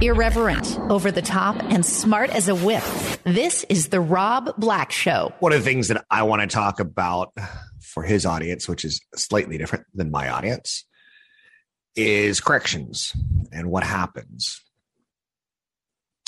Irreverent, 0.00 0.78
over 0.90 1.10
the 1.10 1.22
top, 1.22 1.56
and 1.70 1.86
smart 1.86 2.30
as 2.30 2.48
a 2.48 2.54
whip. 2.54 2.82
This 3.24 3.64
is 3.68 3.88
The 3.88 4.00
Rob 4.00 4.54
Black 4.58 4.90
Show. 4.90 5.32
One 5.38 5.52
of 5.52 5.60
the 5.60 5.64
things 5.64 5.88
that 5.88 6.04
I 6.10 6.24
want 6.24 6.42
to 6.42 6.48
talk 6.48 6.80
about 6.80 7.32
for 7.80 8.02
his 8.02 8.26
audience, 8.26 8.68
which 8.68 8.84
is 8.84 9.00
slightly 9.14 9.58
different 9.58 9.86
than 9.94 10.10
my 10.10 10.28
audience, 10.28 10.84
is 11.94 12.40
corrections 12.40 13.12
and 13.52 13.70
what 13.70 13.84
happens 13.84 14.60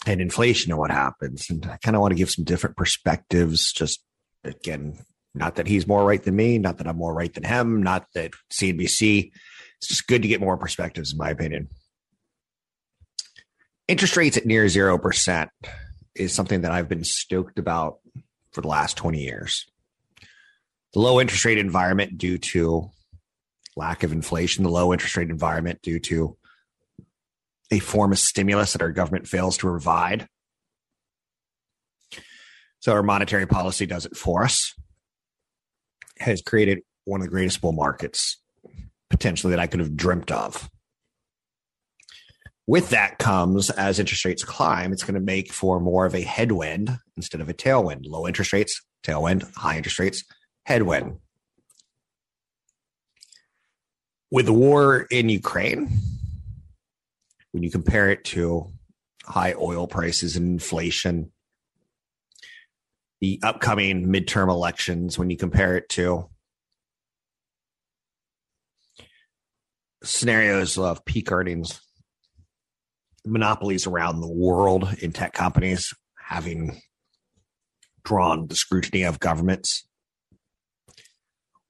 and 0.07 0.21
inflation 0.21 0.71
and 0.71 0.79
what 0.79 0.91
happens. 0.91 1.49
And 1.51 1.65
I 1.67 1.79
kind 1.79 1.97
of 1.97 2.03
want 2.03 2.13
to 2.13 2.19
give 2.19 2.31
some 2.31 2.45
different 2.45 2.77
perspectives. 2.77 3.73
Just 3.73 4.05
again, 4.45 4.99
not 5.35 5.57
that 5.57 5.67
he's 5.67 5.87
more 5.87 6.05
right 6.05 6.23
than 6.23 6.37
me, 6.37 6.59
not 6.59 6.79
that 6.79 6.87
I'm 6.87 6.97
more 6.97 7.15
right 7.15 7.33
than 7.33 7.45
him, 7.45 7.83
not 7.83 8.07
that 8.15 8.33
CNBC. 8.53 9.33
It's 9.79 9.89
just 9.89 10.07
good 10.07 10.23
to 10.23 10.29
get 10.29 10.41
more 10.41 10.57
perspectives, 10.57 11.13
in 11.13 11.19
my 11.19 11.31
opinion. 11.31 11.69
Interest 13.87 14.17
rates 14.17 14.37
at 14.37 14.47
near 14.47 14.65
0% 14.65 15.49
is 16.15 16.33
something 16.33 16.63
that 16.63 16.73
I've 16.73 16.89
been 16.89 17.05
stoked 17.05 17.59
about 17.59 17.99
for 18.53 18.63
the 18.63 18.69
last 18.69 18.97
20 18.97 19.21
years. 19.21 19.67
The 20.95 21.01
low 21.01 21.21
interest 21.21 21.45
rate 21.45 21.59
environment 21.59 22.17
due 22.17 22.39
to 22.39 22.91
lack 23.77 24.03
of 24.03 24.13
inflation, 24.13 24.65
the 24.65 24.71
low 24.71 24.93
interest 24.93 25.17
rate 25.17 25.29
environment 25.29 25.83
due 25.83 25.99
to 26.01 26.37
a 27.71 27.79
form 27.81 28.13
of 28.13 28.19
stimulus 28.19 28.73
that 28.73 28.83
our 28.83 28.93
government 28.93 29.27
fails 29.27 29.57
to 29.59 29.69
provide. 29.69 30.29
So 32.81 32.93
our 32.93 33.03
monetary 33.03 33.47
policy 33.47 33.87
does 33.87 34.07
it 34.07 34.17
for 34.17 34.45
us. 34.45 34.73
Has 36.21 36.41
created 36.43 36.81
one 37.05 37.21
of 37.21 37.27
the 37.27 37.31
greatest 37.31 37.61
bull 37.61 37.73
markets 37.73 38.41
potentially 39.11 39.51
that 39.51 39.61
I 39.61 39.67
could 39.67 39.81
have 39.81 39.97
dreamt 39.97 40.31
of. 40.31 40.71
With 42.67 42.91
that 42.91 43.19
comes 43.19 43.69
as 43.71 43.99
interest 43.99 44.25
rates 44.25 44.43
climb, 44.43 44.93
it's 44.93 45.05
going 45.05 45.15
to 45.15 45.21
make 45.21 45.53
for 45.53 45.81
more 45.81 46.07
of 46.07 46.15
a 46.15 46.23
headwind 46.23 46.99
instead 47.17 47.43
of 47.43 47.49
a 47.49 47.55
tailwind. 47.55 48.07
Low 48.07 48.27
interest 48.27 48.53
rates, 48.53 48.81
tailwind, 49.03 49.53
high 49.55 49.77
interest 49.77 49.99
rates, 49.99 50.25
headwind. 50.65 51.19
With 54.31 54.47
the 54.47 54.55
war 54.55 55.07
in 55.11 55.29
Ukraine, 55.29 55.99
when 57.53 57.63
you 57.63 57.71
compare 57.71 58.11
it 58.11 58.25
to 58.25 58.73
high 59.25 59.55
oil 59.55 59.87
prices 59.87 60.35
and 60.37 60.49
inflation, 60.49 61.31
the 63.21 63.39
upcoming 63.43 64.07
midterm 64.07 64.49
elections, 64.49 65.19
when 65.19 65.31
you 65.31 65.37
compare 65.37 65.77
it 65.77 65.89
to 65.91 66.29
scenarios 70.03 70.79
of 70.79 71.05
peak 71.05 71.31
earnings, 71.31 71.81
monopolies 73.25 73.87
around 73.87 74.21
the 74.21 74.33
world 74.33 74.89
in 75.01 75.13
tech 75.13 75.33
companies 75.33 75.93
having 76.19 76.81
drawn 78.05 78.47
the 78.47 78.57
scrutiny 78.57 79.03
of 79.03 79.21
governments. 79.21 79.87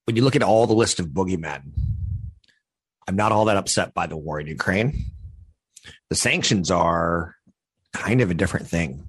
When 0.04 0.16
you 0.16 0.22
look 0.22 0.36
at 0.36 0.42
all 0.42 0.66
the 0.66 0.74
list 0.74 1.00
of 1.00 1.06
boogeymen, 1.06 1.62
I'm 3.06 3.16
not 3.16 3.32
all 3.32 3.46
that 3.46 3.56
upset 3.56 3.94
by 3.94 4.06
the 4.06 4.16
war 4.16 4.40
in 4.40 4.46
Ukraine. 4.46 5.04
The 6.10 6.16
sanctions 6.16 6.70
are 6.70 7.34
kind 7.92 8.20
of 8.20 8.30
a 8.30 8.34
different 8.34 8.66
thing. 8.66 9.06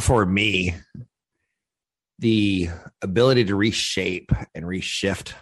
For 0.00 0.24
me, 0.24 0.74
the 2.18 2.70
ability 3.02 3.44
to 3.46 3.56
reshape 3.56 4.32
and 4.54 4.64
reshift 4.64 5.34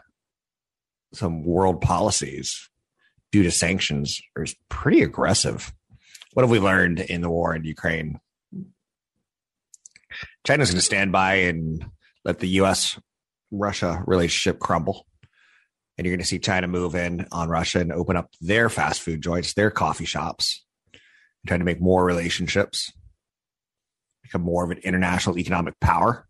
some 1.15 1.45
world 1.45 1.81
policies 1.81 2.69
due 3.33 3.43
to 3.43 3.51
sanctions 3.51 4.21
is 4.37 4.55
pretty 4.69 5.03
aggressive. 5.03 5.73
What 6.33 6.43
have 6.43 6.51
we 6.51 6.61
learned 6.61 7.01
in 7.01 7.21
the 7.21 7.31
war 7.31 7.55
in 7.55 7.65
Ukraine? 7.65 8.21
China's 10.47 10.71
going 10.71 10.79
to 10.79 10.83
stand 10.83 11.13
by 11.13 11.35
and 11.35 11.85
let 12.25 12.39
the 12.39 12.49
U.S. 12.49 12.99
Russia 13.51 14.03
relationship 14.07 14.61
crumble 14.61 15.07
and 15.97 16.05
you're 16.05 16.13
going 16.13 16.23
to 16.23 16.27
see 16.27 16.39
China 16.39 16.69
move 16.69 16.95
in 16.95 17.27
on 17.33 17.49
Russia 17.49 17.81
and 17.81 17.93
open 17.93 18.17
up 18.17 18.31
their 18.41 18.69
fast 18.69 19.01
food 19.01 19.23
joints, 19.23 19.55
their 19.55 19.71
coffee 19.71 20.05
shops, 20.05 20.65
trying 21.47 21.61
to 21.61 21.65
make 21.65 21.81
more 21.81 22.05
relationships, 22.05 22.93
become 24.23 24.43
more 24.43 24.65
of 24.65 24.71
an 24.71 24.79
international 24.79 25.39
economic 25.39 25.79
power. 25.81 26.27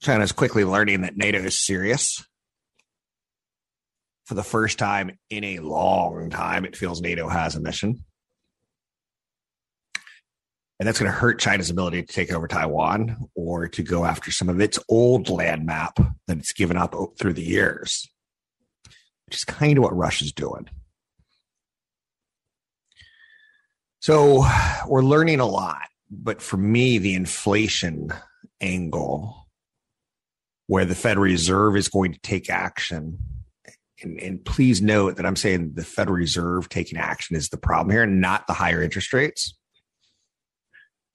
China 0.00 0.22
is 0.22 0.32
quickly 0.32 0.64
learning 0.64 1.02
that 1.02 1.16
NATO 1.16 1.38
is 1.38 1.60
serious. 1.60 2.24
For 4.28 4.34
the 4.34 4.44
first 4.44 4.78
time 4.78 5.18
in 5.30 5.42
a 5.42 5.60
long 5.60 6.28
time, 6.28 6.66
it 6.66 6.76
feels 6.76 7.00
NATO 7.00 7.30
has 7.30 7.56
a 7.56 7.60
mission. 7.60 8.04
And 10.78 10.86
that's 10.86 10.98
going 11.00 11.10
to 11.10 11.16
hurt 11.16 11.40
China's 11.40 11.70
ability 11.70 12.02
to 12.02 12.12
take 12.12 12.30
over 12.30 12.46
Taiwan 12.46 13.30
or 13.34 13.68
to 13.68 13.82
go 13.82 14.04
after 14.04 14.30
some 14.30 14.50
of 14.50 14.60
its 14.60 14.78
old 14.90 15.30
land 15.30 15.64
map 15.64 15.98
that 16.26 16.36
it's 16.36 16.52
given 16.52 16.76
up 16.76 16.94
through 17.18 17.32
the 17.32 17.42
years, 17.42 18.06
which 19.24 19.36
is 19.36 19.44
kind 19.44 19.78
of 19.78 19.84
what 19.84 19.96
Russia's 19.96 20.32
doing. 20.32 20.68
So 24.00 24.44
we're 24.86 25.02
learning 25.02 25.40
a 25.40 25.46
lot. 25.46 25.88
But 26.10 26.42
for 26.42 26.58
me, 26.58 26.98
the 26.98 27.14
inflation 27.14 28.12
angle, 28.60 29.48
where 30.66 30.84
the 30.84 30.94
Federal 30.94 31.24
Reserve 31.24 31.78
is 31.78 31.88
going 31.88 32.12
to 32.12 32.20
take 32.20 32.50
action, 32.50 33.20
and, 34.02 34.20
and 34.20 34.44
please 34.44 34.80
note 34.80 35.16
that 35.16 35.26
I'm 35.26 35.36
saying 35.36 35.72
the 35.74 35.84
Federal 35.84 36.16
Reserve 36.16 36.68
taking 36.68 36.98
action 36.98 37.36
is 37.36 37.48
the 37.48 37.56
problem 37.56 37.90
here, 37.90 38.06
not 38.06 38.46
the 38.46 38.52
higher 38.52 38.82
interest 38.82 39.12
rates 39.12 39.54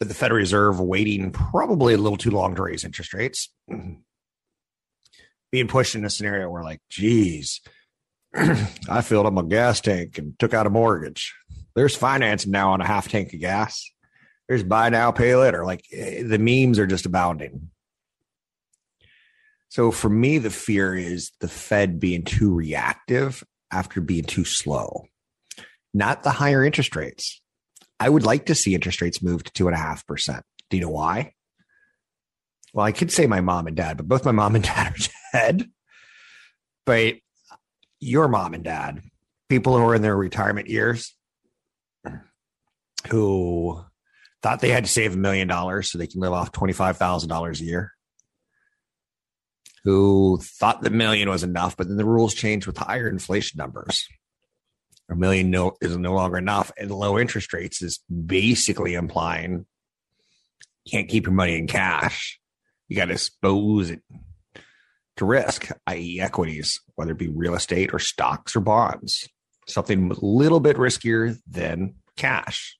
but 0.03 0.09
the 0.09 0.15
Federal 0.15 0.39
Reserve 0.39 0.81
waiting 0.81 1.31
probably 1.31 1.93
a 1.93 1.97
little 1.97 2.17
too 2.17 2.29
long 2.29 2.55
to 2.55 2.63
raise 2.63 2.83
interest 2.83 3.13
rates. 3.13 3.49
Being 5.51 5.67
pushed 5.69 5.95
in 5.95 6.03
a 6.03 6.09
scenario 6.09 6.49
where, 6.49 6.61
like, 6.61 6.81
geez, 6.89 7.61
I 8.35 8.99
filled 9.01 9.27
up 9.27 9.31
my 9.31 9.43
gas 9.43 9.79
tank 9.79 10.17
and 10.17 10.37
took 10.39 10.53
out 10.53 10.67
a 10.67 10.69
mortgage. 10.69 11.33
There's 11.73 11.95
financing 11.95 12.51
now 12.51 12.71
on 12.71 12.81
a 12.81 12.85
half 12.85 13.07
tank 13.07 13.33
of 13.33 13.39
gas. 13.39 13.89
There's 14.49 14.63
buy 14.63 14.89
now, 14.89 15.13
pay 15.13 15.37
later. 15.37 15.63
Like 15.63 15.85
eh, 15.93 16.23
the 16.23 16.37
memes 16.37 16.79
are 16.79 16.87
just 16.87 17.05
abounding. 17.05 17.69
So 19.73 19.89
for 19.89 20.07
me, 20.07 20.37
the 20.37 20.51
fear 20.51 20.93
is 20.93 21.31
the 21.39 21.47
Fed 21.47 21.99
being 21.99 22.25
too 22.25 22.53
reactive 22.53 23.43
after 23.71 24.01
being 24.01 24.23
too 24.23 24.45
slow, 24.45 25.07
not 25.95 26.21
the 26.21 26.29
higher 26.29 26.63
interest 26.63 26.95
rates. 26.95 27.41
I 27.99 28.07
would 28.07 28.23
like 28.23 28.45
to 28.45 28.53
see 28.53 28.75
interest 28.75 29.01
rates 29.01 29.23
move 29.23 29.43
to 29.43 29.51
two 29.51 29.67
and 29.67 29.73
a 29.73 29.79
half 29.79 30.05
percent. 30.05 30.43
Do 30.69 30.77
you 30.77 30.83
know 30.83 30.91
why? 30.91 31.33
Well, 32.71 32.85
I 32.85 32.91
could 32.91 33.11
say 33.11 33.25
my 33.25 33.41
mom 33.41 33.65
and 33.65 33.75
dad, 33.75 33.97
but 33.97 34.07
both 34.07 34.25
my 34.25 34.31
mom 34.31 34.53
and 34.53 34.63
dad 34.63 34.93
are 34.93 35.09
dead. 35.33 35.67
But 36.85 37.15
your 37.99 38.27
mom 38.27 38.53
and 38.53 38.63
dad, 38.63 39.01
people 39.49 39.75
who 39.75 39.83
are 39.85 39.95
in 39.95 40.03
their 40.03 40.15
retirement 40.15 40.67
years, 40.67 41.15
who 43.09 43.83
thought 44.43 44.59
they 44.59 44.69
had 44.69 44.85
to 44.85 44.91
save 44.91 45.15
a 45.15 45.17
million 45.17 45.47
dollars 45.47 45.91
so 45.91 45.97
they 45.97 46.05
can 46.05 46.21
live 46.21 46.33
off 46.33 46.51
$25,000 46.51 47.59
a 47.59 47.63
year, 47.63 47.93
who 49.83 50.39
thought 50.41 50.81
the 50.81 50.89
million 50.89 51.29
was 51.29 51.43
enough, 51.43 51.75
but 51.75 51.87
then 51.87 51.97
the 51.97 52.05
rules 52.05 52.33
changed 52.33 52.67
with 52.67 52.77
higher 52.77 53.07
inflation 53.07 53.57
numbers 53.57 54.07
a 55.09 55.15
million 55.15 55.49
no 55.49 55.73
is 55.81 55.95
no 55.97 56.13
longer 56.13 56.37
enough, 56.37 56.71
and 56.77 56.91
low 56.91 57.17
interest 57.17 57.53
rates 57.53 57.81
is 57.81 57.99
basically 58.25 58.95
implying 58.95 59.65
you 60.85 60.91
can't 60.91 61.07
keep 61.07 61.25
your 61.25 61.33
money 61.33 61.57
in 61.57 61.67
cash. 61.67 62.39
You 62.87 62.97
got 62.97 63.05
to 63.05 63.13
expose 63.13 63.89
it 63.89 64.01
to 65.15 65.25
risk, 65.25 65.69
i.e., 65.87 66.19
equities, 66.19 66.81
whether 66.95 67.11
it 67.11 67.17
be 67.17 67.29
real 67.29 67.55
estate 67.55 67.93
or 67.93 67.99
stocks 67.99 68.55
or 68.55 68.59
bonds, 68.59 69.29
something 69.67 70.11
a 70.11 70.25
little 70.25 70.59
bit 70.59 70.75
riskier 70.75 71.37
than 71.49 71.95
cash 72.17 72.77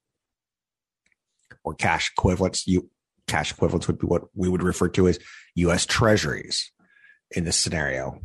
or 1.64 1.74
cash 1.74 2.12
equivalents. 2.18 2.68
You 2.68 2.90
cash 3.28 3.54
equivalents 3.54 3.88
would 3.88 4.00
be 4.00 4.08
what 4.08 4.24
we 4.36 4.50
would 4.50 4.64
refer 4.64 4.90
to 4.90 5.08
as 5.08 5.20
U.S. 5.56 5.86
Treasuries 5.86 6.73
in 7.34 7.44
this 7.44 7.58
scenario. 7.58 8.22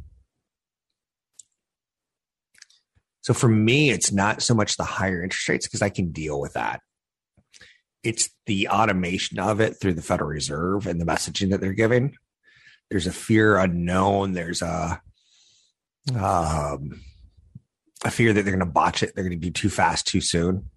So 3.23 3.35
for 3.35 3.49
me, 3.49 3.91
it's 3.91 4.11
not 4.11 4.43
so 4.43 4.55
much 4.55 4.77
the 4.77 4.85
higher 4.85 5.23
interest 5.23 5.49
rates 5.49 5.67
because 5.67 5.83
I 5.83 5.91
can 5.91 6.13
deal 6.13 6.41
with 6.41 6.55
that. 6.55 6.81
It's 8.03 8.31
the 8.47 8.69
automation 8.69 9.39
of 9.39 9.61
it 9.61 9.75
through 9.81 9.95
the 9.95 10.03
Federal 10.03 10.31
Reserve 10.31 10.87
and 10.87 11.01
the 11.01 11.05
messaging 11.05 11.51
that 11.51 11.61
they're 11.61 11.73
giving. 11.73 12.15
There's 12.91 13.07
a 13.07 13.13
fear 13.13 13.59
unknown. 13.59 14.33
There's 14.33 14.63
a 14.63 15.03
um, 16.15 17.03
a 18.05 18.11
fear 18.11 18.33
that 18.33 18.43
they're 18.43 18.57
going 18.57 18.61
to 18.61 18.73
botch 18.73 19.03
it. 19.03 19.13
They're 19.15 19.25
going 19.25 19.39
to 19.39 19.47
be 19.47 19.51
too 19.51 19.69
fast, 19.69 20.07
too 20.07 20.21
soon. 20.21 20.71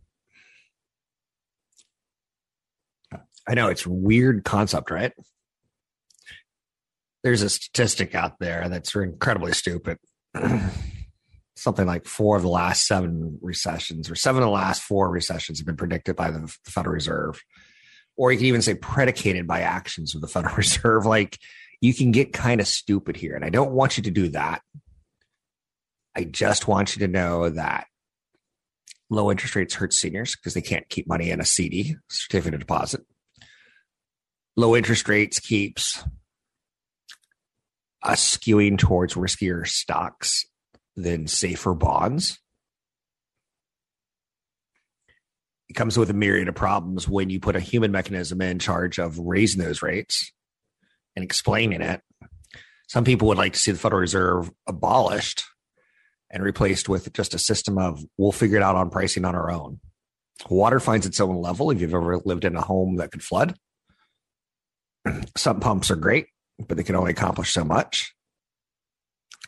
I 3.47 3.53
know 3.53 3.69
it's 3.69 3.87
weird 3.87 4.43
concept, 4.43 4.91
right? 4.91 5.13
There's 7.23 7.41
a 7.41 7.49
statistic 7.49 8.15
out 8.15 8.39
there 8.39 8.67
that's 8.67 8.95
incredibly 8.95 9.53
stupid. 9.53 9.97
Something 11.55 11.85
like 11.85 12.05
four 12.05 12.37
of 12.37 12.41
the 12.41 12.49
last 12.49 12.87
seven 12.87 13.37
recessions, 13.41 14.09
or 14.09 14.15
seven 14.15 14.41
of 14.41 14.47
the 14.47 14.53
last 14.53 14.81
four 14.81 15.09
recessions, 15.09 15.59
have 15.59 15.65
been 15.67 15.75
predicted 15.75 16.15
by 16.15 16.31
the 16.31 16.51
Federal 16.65 16.93
Reserve, 16.93 17.39
or 18.17 18.31
you 18.31 18.37
can 18.37 18.47
even 18.47 18.61
say 18.63 18.73
predicated 18.73 19.45
by 19.45 19.59
actions 19.59 20.15
of 20.15 20.21
the 20.21 20.27
Federal 20.27 20.55
Reserve. 20.57 21.05
Like 21.05 21.37
you 21.79 21.93
can 21.93 22.11
get 22.11 22.33
kind 22.33 22.61
of 22.61 22.67
stupid 22.67 23.15
here, 23.15 23.35
and 23.35 23.45
I 23.45 23.49
don't 23.49 23.71
want 23.71 23.97
you 23.97 24.03
to 24.03 24.11
do 24.11 24.29
that. 24.29 24.61
I 26.15 26.23
just 26.23 26.67
want 26.67 26.95
you 26.95 27.05
to 27.05 27.11
know 27.11 27.49
that 27.49 27.85
low 29.11 29.29
interest 29.29 29.55
rates 29.55 29.75
hurt 29.75 29.93
seniors 29.93 30.35
because 30.35 30.53
they 30.53 30.61
can't 30.61 30.89
keep 30.89 31.07
money 31.07 31.29
in 31.29 31.39
a 31.39 31.45
CD, 31.45 31.95
certificate 32.09 32.55
of 32.55 32.59
deposit. 32.61 33.01
Low 34.55 34.75
interest 34.75 35.07
rates 35.07 35.39
keeps 35.39 36.03
us 38.03 38.37
skewing 38.37 38.77
towards 38.77 39.13
riskier 39.13 39.67
stocks 39.67 40.45
than 40.95 41.27
safer 41.27 41.73
bonds. 41.73 42.39
It 45.69 45.73
comes 45.73 45.97
with 45.97 46.09
a 46.09 46.13
myriad 46.13 46.49
of 46.49 46.55
problems 46.55 47.07
when 47.07 47.29
you 47.29 47.39
put 47.39 47.55
a 47.55 47.61
human 47.61 47.91
mechanism 47.91 48.41
in 48.41 48.59
charge 48.59 48.99
of 48.99 49.17
raising 49.17 49.63
those 49.63 49.81
rates 49.81 50.33
and 51.15 51.23
explaining 51.23 51.81
it. 51.81 52.01
Some 52.87 53.05
people 53.05 53.29
would 53.29 53.37
like 53.37 53.53
to 53.53 53.59
see 53.59 53.71
the 53.71 53.77
Federal 53.77 54.01
Reserve 54.01 54.51
abolished 54.67 55.43
and 56.29 56.43
replaced 56.43 56.89
with 56.89 57.13
just 57.13 57.33
a 57.33 57.39
system 57.39 57.77
of 57.77 58.03
we'll 58.17 58.31
figure 58.31 58.57
it 58.57 58.63
out 58.63 58.75
on 58.75 58.89
pricing 58.89 59.23
on 59.23 59.35
our 59.35 59.49
own. 59.49 59.79
Water 60.49 60.79
finds 60.79 61.05
its 61.05 61.21
own 61.21 61.41
level. 61.41 61.71
If 61.71 61.79
you've 61.79 61.93
ever 61.93 62.17
lived 62.17 62.45
in 62.45 62.55
a 62.55 62.61
home 62.61 62.97
that 62.97 63.11
could 63.11 63.23
flood, 63.23 63.55
some 65.37 65.59
pumps 65.59 65.91
are 65.91 65.95
great, 65.95 66.27
but 66.67 66.77
they 66.77 66.83
can 66.83 66.95
only 66.95 67.11
accomplish 67.11 67.53
so 67.53 67.63
much. 67.63 68.13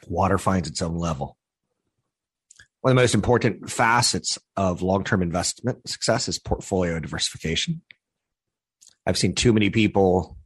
Water 0.07 0.37
finds 0.37 0.67
its 0.67 0.81
own 0.81 0.97
level. 0.97 1.37
One 2.81 2.91
of 2.91 2.95
the 2.97 3.01
most 3.01 3.15
important 3.15 3.69
facets 3.69 4.37
of 4.57 4.81
long 4.81 5.03
term 5.03 5.21
investment 5.21 5.87
success 5.87 6.27
is 6.27 6.39
portfolio 6.39 6.99
diversification. 6.99 7.81
I've 9.05 9.17
seen 9.17 9.35
too 9.35 9.53
many 9.53 9.69
people 9.69 10.37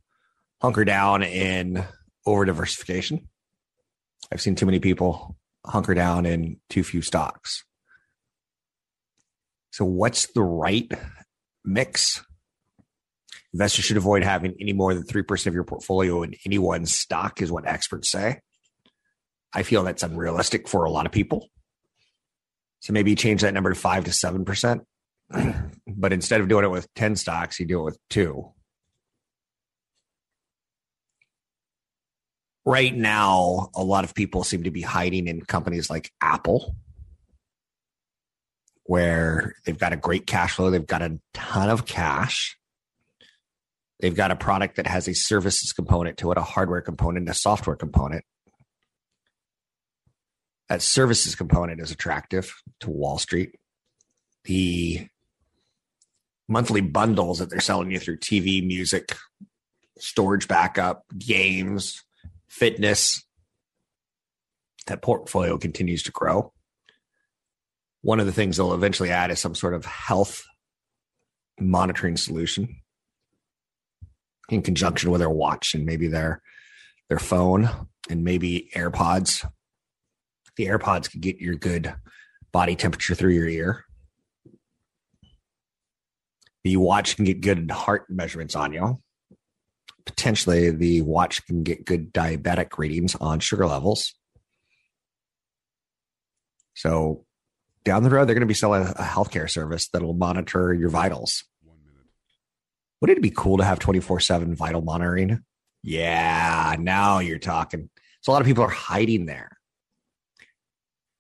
hunker 0.62 0.86
down 0.86 1.24
in 1.24 1.84
over 2.26 2.46
diversification. 2.46 3.28
I've 4.32 4.42
seen 4.42 4.56
too 4.56 4.66
many 4.66 4.80
people 4.80 5.36
hunker 5.66 5.94
down 5.94 6.26
in 6.26 6.58
too 6.70 6.84
few 6.84 7.02
stocks. 7.02 7.64
So, 9.72 9.86
what's 9.86 10.28
the 10.34 10.44
right 10.44 10.92
mix? 11.64 12.24
Investors 13.58 13.86
should 13.86 13.98
avoid 13.98 14.24
having 14.24 14.56
any 14.60 14.74
more 14.74 14.94
than 14.94 15.04
3% 15.04 15.48
of 15.48 15.54
your 15.54 15.64
portfolio 15.64 16.22
in 16.22 16.36
any 16.46 16.60
one 16.60 16.86
stock, 16.86 17.42
is 17.42 17.52
what 17.52 17.68
experts 17.68 18.12
say. 18.12 18.42
I 19.52 19.64
feel 19.64 19.84
that's 19.84 20.04
unrealistic 20.04 20.68
for 20.68 20.84
a 20.86 20.92
lot 20.92 21.08
of 21.08 21.12
people. 21.12 21.50
So 22.82 22.94
maybe 22.94 23.16
change 23.16 23.42
that 23.42 23.54
number 23.54 23.72
to 23.72 23.76
5 23.76 24.06
to 24.06 24.12
7%. 24.12 24.82
but 25.88 26.14
instead 26.14 26.40
of 26.42 26.48
doing 26.48 26.66
it 26.66 26.70
with 26.70 26.94
10 26.94 27.16
stocks, 27.16 27.60
you 27.60 27.66
do 27.66 27.80
it 27.80 27.84
with 27.84 27.98
two. 28.10 28.54
right 32.68 32.94
now, 32.94 33.70
a 33.74 33.84
lot 33.84 34.04
of 34.04 34.14
people 34.14 34.44
seem 34.44 34.64
to 34.64 34.72
be 34.72 34.82
hiding 34.82 35.30
in 35.30 35.42
companies 35.42 35.90
like 35.90 36.12
Apple, 36.20 36.76
where 38.84 39.56
they've 39.66 39.80
got 39.80 39.94
a 39.94 39.98
great 39.98 40.28
cash 40.28 40.56
flow, 40.56 40.70
they've 40.70 40.86
got 40.86 41.02
a 41.02 41.18
ton 41.34 41.70
of 41.70 41.86
cash. 41.86 42.57
They've 44.00 44.16
got 44.16 44.32
a 44.32 44.36
product 44.36 44.76
that 44.76 44.88
has 44.88 45.08
a 45.08 45.14
services 45.14 45.74
component 45.74 46.18
to 46.20 46.32
it, 46.32 46.38
a 46.38 46.44
hardware 46.44 46.82
component, 46.82 47.30
a 47.30 47.34
software 47.34 47.76
component. 47.76 48.24
That 50.70 50.82
services 50.82 51.34
component 51.34 51.82
is 51.82 51.92
attractive 51.92 52.54
to 52.82 52.90
Wall 52.90 53.18
Street. 53.18 53.56
The 54.44 55.08
monthly 56.48 56.82
bundles 56.82 57.40
that 57.40 57.50
they're 57.50 57.60
selling 57.60 57.92
you 57.92 58.00
through 58.00 58.18
TV, 58.18 58.66
music, 58.66 59.16
storage 59.98 60.48
backup, 60.48 61.04
games, 61.18 62.04
fitness, 62.48 63.24
that 64.86 65.02
portfolio 65.02 65.58
continues 65.58 66.04
to 66.04 66.12
grow. 66.12 66.54
One 68.02 68.20
of 68.20 68.26
the 68.26 68.32
things 68.32 68.58
they'll 68.58 68.74
eventually 68.74 69.10
add 69.10 69.32
is 69.32 69.40
some 69.40 69.56
sort 69.56 69.74
of 69.74 69.86
health 69.86 70.44
monitoring 71.60 72.16
solution 72.16 72.78
in 74.50 74.62
conjunction 74.62 75.12
with 75.12 75.20
their 75.20 75.30
watch 75.30 75.74
and 75.74 75.86
maybe 75.86 76.08
their 76.08 76.42
their 77.10 77.20
phone 77.20 77.70
and 78.10 78.24
maybe 78.24 78.70
AirPods. 78.76 79.48
The 80.56 80.68
AirPods 80.68 81.10
can 81.10 81.22
get 81.22 81.38
your 81.38 81.56
good 81.56 81.94
body 82.52 82.76
temperature 82.76 83.16
through 83.16 83.34
your 83.34 83.48
ear. 83.48 83.86
The 86.64 86.78
watch 86.78 87.16
can 87.16 87.26
get 87.26 87.42
good 87.42 87.72
heart 87.72 88.10
measurements 88.10 88.56
on 88.56 88.74
you 88.74 89.00
potentially 90.08 90.72
the 90.72 91.02
watch 91.02 91.46
can 91.46 91.62
get 91.62 91.86
good 91.86 92.12
diabetic 92.12 92.78
readings 92.78 93.14
on 93.16 93.40
sugar 93.40 93.68
levels. 93.68 94.14
So 96.74 97.26
down 97.84 98.04
the 98.04 98.10
road, 98.10 98.26
they're 98.26 98.36
going 98.36 98.42
to 98.42 98.48
be 98.48 98.54
selling 98.54 98.84
a 98.84 99.04
healthcare 99.04 99.50
service 99.50 99.90
that'll 99.90 100.14
monitor 100.14 100.74
your 100.74 100.90
vitals. 100.90 101.44
Wouldn't 103.02 103.20
it 103.20 103.22
be 103.22 103.32
cool 103.32 103.58
to 103.58 103.64
have 103.64 103.80
24 103.80 104.20
7 104.20 104.56
vital 104.56 104.82
monitoring? 104.82 105.44
Yeah, 105.84 106.76
now 106.80 107.20
you're 107.20 107.40
talking. 107.40 107.90
So 108.22 108.32
a 108.32 108.34
lot 108.34 108.42
of 108.42 108.48
people 108.48 108.64
are 108.64 108.70
hiding 108.70 109.26
there. 109.26 109.58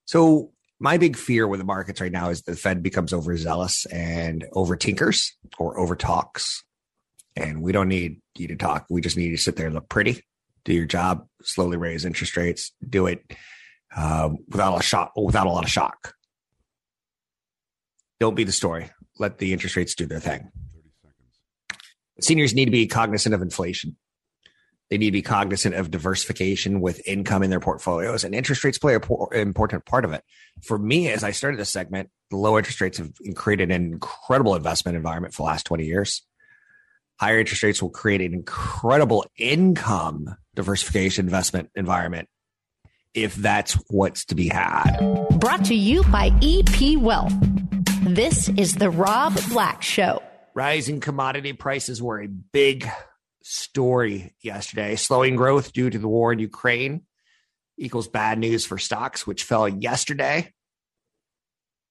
So 0.05 0.51
my 0.79 0.97
big 0.97 1.15
fear 1.15 1.47
with 1.47 1.59
the 1.59 1.65
markets 1.65 2.01
right 2.01 2.11
now 2.11 2.29
is 2.29 2.41
the 2.43 2.55
Fed 2.55 2.83
becomes 2.83 3.13
overzealous 3.13 3.85
and 3.87 4.45
over 4.53 4.75
tinkers 4.75 5.35
or 5.57 5.79
over 5.79 5.95
talks 5.95 6.63
and 7.37 7.61
we 7.61 7.71
don't 7.71 7.87
need 7.87 8.19
you 8.35 8.47
to 8.47 8.55
talk. 8.55 8.87
We 8.89 9.01
just 9.01 9.15
need 9.15 9.25
you 9.25 9.37
to 9.37 9.41
sit 9.41 9.55
there, 9.55 9.67
and 9.67 9.75
look 9.75 9.89
pretty, 9.89 10.23
do 10.65 10.73
your 10.73 10.85
job, 10.85 11.27
slowly 11.43 11.77
raise 11.77 12.03
interest 12.03 12.35
rates, 12.35 12.71
do 12.87 13.05
it 13.05 13.21
um, 13.95 14.39
without 14.49 14.79
a 14.79 14.83
shock, 14.83 15.11
without 15.15 15.47
a 15.47 15.51
lot 15.51 15.63
of 15.63 15.69
shock. 15.69 16.13
Don't 18.19 18.35
be 18.35 18.43
the 18.43 18.51
story. 18.51 18.89
Let 19.19 19.37
the 19.37 19.53
interest 19.53 19.75
rates 19.75 19.93
do 19.93 20.07
their 20.07 20.19
thing. 20.19 20.51
Seniors 22.21 22.53
need 22.53 22.65
to 22.65 22.71
be 22.71 22.87
cognizant 22.87 23.35
of 23.35 23.41
inflation. 23.41 23.95
They 24.89 24.97
need 24.97 25.07
to 25.07 25.11
be 25.11 25.21
cognizant 25.21 25.75
of 25.75 25.91
diversification 25.91 26.79
with 26.79 27.05
income 27.05 27.43
in 27.43 27.49
their 27.49 27.59
portfolios, 27.59 28.23
and 28.23 28.33
interest 28.33 28.63
rates 28.63 28.77
play 28.77 28.95
an 28.95 29.01
important 29.33 29.85
part 29.85 30.05
of 30.05 30.13
it. 30.13 30.23
For 30.63 30.77
me, 30.77 31.09
as 31.09 31.23
I 31.23 31.31
started 31.31 31.59
this 31.59 31.69
segment, 31.69 32.09
the 32.29 32.37
low 32.37 32.57
interest 32.57 32.79
rates 32.79 32.97
have 32.97 33.11
created 33.35 33.69
an 33.69 33.91
incredible 33.91 34.55
investment 34.55 34.95
environment 34.95 35.33
for 35.33 35.43
the 35.43 35.47
last 35.47 35.65
20 35.65 35.85
years 35.85 36.21
higher 37.19 37.39
interest 37.39 37.63
rates 37.63 37.81
will 37.81 37.89
create 37.89 38.21
an 38.21 38.33
incredible 38.33 39.25
income 39.37 40.35
diversification 40.55 41.25
investment 41.25 41.69
environment 41.75 42.29
if 43.13 43.35
that's 43.35 43.73
what's 43.89 44.25
to 44.25 44.35
be 44.35 44.47
had. 44.47 44.97
Brought 45.39 45.65
to 45.65 45.75
you 45.75 46.03
by 46.03 46.31
EP 46.41 46.97
Wealth. 46.99 47.33
This 48.03 48.49
is 48.49 48.75
the 48.75 48.89
Rob 48.89 49.37
Black 49.49 49.81
Show. 49.81 50.21
Rising 50.57 51.01
commodity 51.01 51.53
prices 51.53 52.01
were 52.01 52.19
a 52.19 52.27
big 52.27 52.89
story 53.43 54.33
yesterday. 54.41 54.95
Slowing 54.95 55.35
growth 55.35 55.71
due 55.71 55.91
to 55.91 55.99
the 55.99 56.07
war 56.07 56.33
in 56.33 56.39
Ukraine 56.39 57.03
equals 57.77 58.07
bad 58.07 58.39
news 58.39 58.65
for 58.65 58.79
stocks, 58.79 59.27
which 59.27 59.43
fell 59.43 59.69
yesterday. 59.69 60.51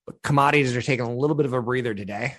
But 0.04 0.20
commodities 0.20 0.76
are 0.76 0.82
taking 0.82 1.06
a 1.06 1.14
little 1.14 1.36
bit 1.36 1.46
of 1.46 1.52
a 1.52 1.62
breather 1.62 1.94
today 1.94 2.34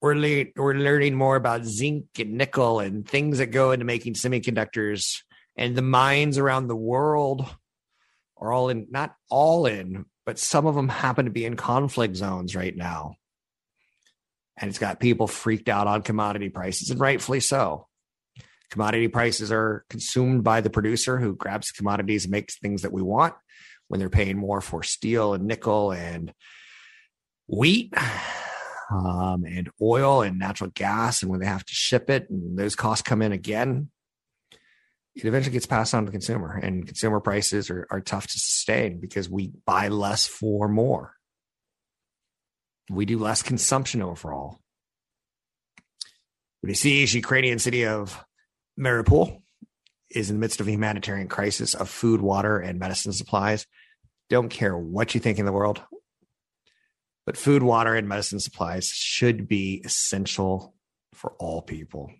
we're 0.00 0.14
le- 0.14 0.52
we're 0.56 0.74
learning 0.74 1.14
more 1.14 1.36
about 1.36 1.64
zinc 1.64 2.06
and 2.18 2.34
nickel 2.34 2.80
and 2.80 3.08
things 3.08 3.38
that 3.38 3.46
go 3.46 3.72
into 3.72 3.84
making 3.84 4.14
semiconductors 4.14 5.22
and 5.56 5.74
the 5.74 5.82
mines 5.82 6.38
around 6.38 6.66
the 6.66 6.76
world 6.76 7.44
are 8.38 8.52
all 8.52 8.68
in 8.68 8.86
not 8.90 9.14
all 9.30 9.66
in 9.66 10.04
but 10.24 10.38
some 10.38 10.66
of 10.66 10.74
them 10.74 10.88
happen 10.88 11.24
to 11.24 11.30
be 11.30 11.44
in 11.44 11.56
conflict 11.56 12.16
zones 12.16 12.54
right 12.54 12.76
now 12.76 13.16
and 14.56 14.68
it's 14.68 14.78
got 14.78 15.00
people 15.00 15.26
freaked 15.26 15.68
out 15.68 15.86
on 15.86 16.02
commodity 16.02 16.48
prices 16.48 16.90
and 16.90 17.00
rightfully 17.00 17.40
so 17.40 17.86
commodity 18.70 19.08
prices 19.08 19.52
are 19.52 19.84
consumed 19.88 20.42
by 20.42 20.60
the 20.60 20.70
producer 20.70 21.18
who 21.18 21.34
grabs 21.34 21.70
commodities 21.70 22.24
and 22.24 22.32
makes 22.32 22.58
things 22.58 22.82
that 22.82 22.92
we 22.92 23.02
want 23.02 23.34
when 23.88 24.00
they're 24.00 24.10
paying 24.10 24.36
more 24.36 24.60
for 24.60 24.82
steel 24.82 25.34
and 25.34 25.44
nickel 25.44 25.92
and 25.92 26.32
wheat 27.46 27.94
um, 28.90 29.44
and 29.44 29.70
oil 29.80 30.22
and 30.22 30.38
natural 30.38 30.70
gas, 30.74 31.22
and 31.22 31.30
when 31.30 31.40
they 31.40 31.46
have 31.46 31.64
to 31.64 31.74
ship 31.74 32.10
it 32.10 32.28
and 32.30 32.58
those 32.58 32.76
costs 32.76 33.02
come 33.02 33.22
in 33.22 33.32
again, 33.32 33.90
it 35.14 35.24
eventually 35.24 35.52
gets 35.52 35.66
passed 35.66 35.94
on 35.94 36.04
to 36.04 36.06
the 36.06 36.12
consumer. 36.12 36.58
And 36.62 36.86
consumer 36.86 37.20
prices 37.20 37.70
are, 37.70 37.86
are 37.90 38.00
tough 38.00 38.26
to 38.26 38.38
sustain 38.38 39.00
because 39.00 39.30
we 39.30 39.52
buy 39.64 39.88
less 39.88 40.26
for 40.26 40.68
more. 40.68 41.14
We 42.88 43.04
do 43.04 43.18
less 43.18 43.42
consumption 43.42 44.02
overall. 44.02 44.58
The 46.62 46.74
siege 46.74 47.14
Ukrainian 47.14 47.58
city 47.58 47.86
of 47.86 48.24
Mariupol 48.78 49.40
is 50.10 50.30
in 50.30 50.36
the 50.36 50.40
midst 50.40 50.60
of 50.60 50.68
a 50.68 50.72
humanitarian 50.72 51.28
crisis 51.28 51.74
of 51.74 51.88
food, 51.88 52.20
water, 52.20 52.58
and 52.58 52.78
medicine 52.78 53.12
supplies. 53.12 53.66
Don't 54.28 54.48
care 54.48 54.76
what 54.76 55.14
you 55.14 55.20
think 55.20 55.38
in 55.38 55.46
the 55.46 55.52
world, 55.52 55.82
but 57.24 57.36
food, 57.36 57.62
water, 57.62 57.94
and 57.94 58.08
medicine 58.08 58.40
supplies 58.40 58.86
should 58.86 59.46
be 59.46 59.82
essential 59.84 60.74
for 61.12 61.32
all 61.38 61.62
people. 61.62 62.10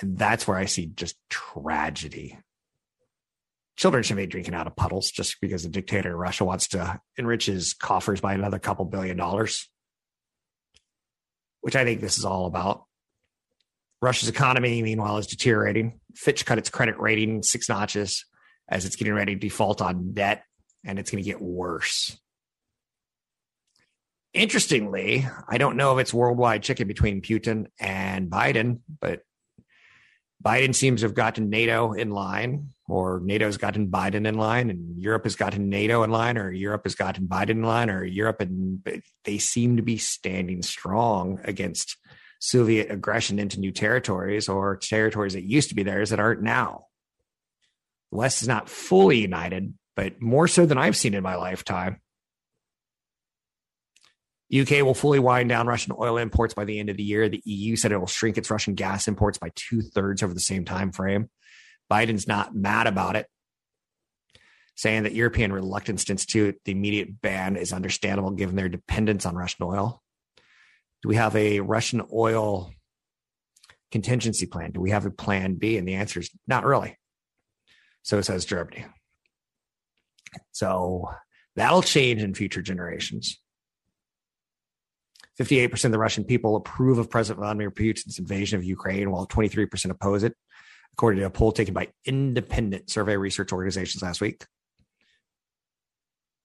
And 0.00 0.18
that's 0.18 0.48
where 0.48 0.56
I 0.56 0.64
see 0.64 0.86
just 0.86 1.16
tragedy. 1.28 2.38
Children 3.80 4.02
should 4.02 4.18
be 4.18 4.26
drinking 4.26 4.52
out 4.52 4.66
of 4.66 4.76
puddles 4.76 5.10
just 5.10 5.40
because 5.40 5.62
the 5.62 5.70
dictator 5.70 6.10
in 6.10 6.16
Russia 6.16 6.44
wants 6.44 6.68
to 6.68 7.00
enrich 7.16 7.46
his 7.46 7.72
coffers 7.72 8.20
by 8.20 8.34
another 8.34 8.58
couple 8.58 8.84
billion 8.84 9.16
dollars, 9.16 9.70
which 11.62 11.74
I 11.74 11.84
think 11.84 12.02
this 12.02 12.18
is 12.18 12.26
all 12.26 12.44
about. 12.44 12.84
Russia's 14.02 14.28
economy, 14.28 14.82
meanwhile, 14.82 15.16
is 15.16 15.26
deteriorating. 15.26 15.98
Fitch 16.14 16.44
cut 16.44 16.58
its 16.58 16.68
credit 16.68 17.00
rating 17.00 17.42
six 17.42 17.70
notches 17.70 18.26
as 18.68 18.84
it's 18.84 18.96
getting 18.96 19.14
ready 19.14 19.32
to 19.34 19.40
default 19.40 19.80
on 19.80 20.12
debt, 20.12 20.44
and 20.84 20.98
it's 20.98 21.10
going 21.10 21.24
to 21.24 21.30
get 21.30 21.40
worse. 21.40 22.18
Interestingly, 24.34 25.26
I 25.48 25.56
don't 25.56 25.78
know 25.78 25.96
if 25.96 26.02
it's 26.02 26.12
worldwide 26.12 26.62
chicken 26.62 26.86
between 26.86 27.22
Putin 27.22 27.68
and 27.80 28.30
Biden, 28.30 28.80
but 29.00 29.22
Biden 30.44 30.74
seems 30.74 31.00
to 31.00 31.06
have 31.06 31.14
gotten 31.14 31.48
NATO 31.48 31.94
in 31.94 32.10
line, 32.10 32.68
or 32.90 33.20
NATO's 33.22 33.56
gotten 33.56 33.88
Biden 33.88 34.26
in 34.26 34.34
line, 34.34 34.68
and 34.68 35.00
Europe 35.00 35.24
has 35.24 35.36
gotten 35.36 35.68
NATO 35.68 36.02
in 36.02 36.10
line, 36.10 36.36
or 36.36 36.50
Europe 36.50 36.82
has 36.84 36.94
gotten 36.94 37.26
Biden 37.26 37.50
in 37.50 37.62
line, 37.62 37.88
or 37.88 38.04
Europe 38.04 38.40
and 38.40 38.84
they 39.24 39.38
seem 39.38 39.76
to 39.76 39.82
be 39.82 39.96
standing 39.96 40.62
strong 40.62 41.40
against 41.44 41.96
Soviet 42.40 42.90
aggression 42.90 43.38
into 43.38 43.60
new 43.60 43.70
territories 43.70 44.48
or 44.48 44.76
territories 44.76 45.34
that 45.34 45.44
used 45.44 45.68
to 45.68 45.74
be 45.74 45.82
theirs 45.82 46.10
that 46.10 46.20
aren't 46.20 46.42
now. 46.42 46.86
The 48.10 48.18
West 48.18 48.42
is 48.42 48.48
not 48.48 48.68
fully 48.68 49.20
united, 49.20 49.74
but 49.94 50.20
more 50.20 50.48
so 50.48 50.66
than 50.66 50.78
I've 50.78 50.96
seen 50.96 51.14
in 51.14 51.22
my 51.22 51.36
lifetime. 51.36 52.00
UK 54.52 54.82
will 54.82 54.94
fully 54.94 55.20
wind 55.20 55.48
down 55.48 55.68
Russian 55.68 55.92
oil 55.96 56.16
imports 56.16 56.54
by 56.54 56.64
the 56.64 56.80
end 56.80 56.88
of 56.88 56.96
the 56.96 57.04
year. 57.04 57.28
The 57.28 57.42
EU 57.44 57.76
said 57.76 57.92
it 57.92 57.98
will 57.98 58.08
shrink 58.08 58.36
its 58.36 58.50
Russian 58.50 58.74
gas 58.74 59.06
imports 59.06 59.38
by 59.38 59.52
two 59.54 59.80
thirds 59.80 60.22
over 60.24 60.34
the 60.34 60.40
same 60.40 60.64
time 60.64 60.90
frame. 60.90 61.30
Biden's 61.90 62.28
not 62.28 62.54
mad 62.54 62.86
about 62.86 63.16
it, 63.16 63.26
saying 64.76 65.02
that 65.02 65.14
European 65.14 65.52
reluctance 65.52 66.04
to 66.04 66.12
institute 66.12 66.60
the 66.64 66.72
immediate 66.72 67.20
ban 67.20 67.56
is 67.56 67.72
understandable 67.72 68.30
given 68.30 68.56
their 68.56 68.68
dependence 68.68 69.26
on 69.26 69.34
Russian 69.34 69.64
oil. 69.64 70.02
Do 71.02 71.08
we 71.08 71.16
have 71.16 71.34
a 71.34 71.60
Russian 71.60 72.02
oil 72.12 72.72
contingency 73.90 74.46
plan? 74.46 74.72
Do 74.72 74.80
we 74.80 74.90
have 74.90 75.06
a 75.06 75.10
plan 75.10 75.54
B? 75.54 75.76
And 75.76 75.88
the 75.88 75.94
answer 75.94 76.20
is 76.20 76.30
not 76.46 76.64
really. 76.64 76.96
So 78.02 78.20
says 78.20 78.44
Germany. 78.44 78.86
So 80.52 81.10
that'll 81.56 81.82
change 81.82 82.22
in 82.22 82.34
future 82.34 82.62
generations. 82.62 83.40
58% 85.40 85.86
of 85.86 85.92
the 85.92 85.98
Russian 85.98 86.24
people 86.24 86.56
approve 86.56 86.98
of 86.98 87.08
President 87.08 87.40
Vladimir 87.40 87.70
Putin's 87.70 88.18
invasion 88.18 88.58
of 88.58 88.64
Ukraine, 88.64 89.10
while 89.10 89.26
23% 89.26 89.90
oppose 89.90 90.22
it, 90.22 90.34
according 90.94 91.20
to 91.20 91.26
a 91.26 91.30
poll 91.30 91.52
taken 91.52 91.74
by 91.74 91.88
independent 92.04 92.90
survey 92.90 93.16
research 93.16 93.52
organizations 93.52 94.02
last 94.02 94.20
week. 94.20 94.44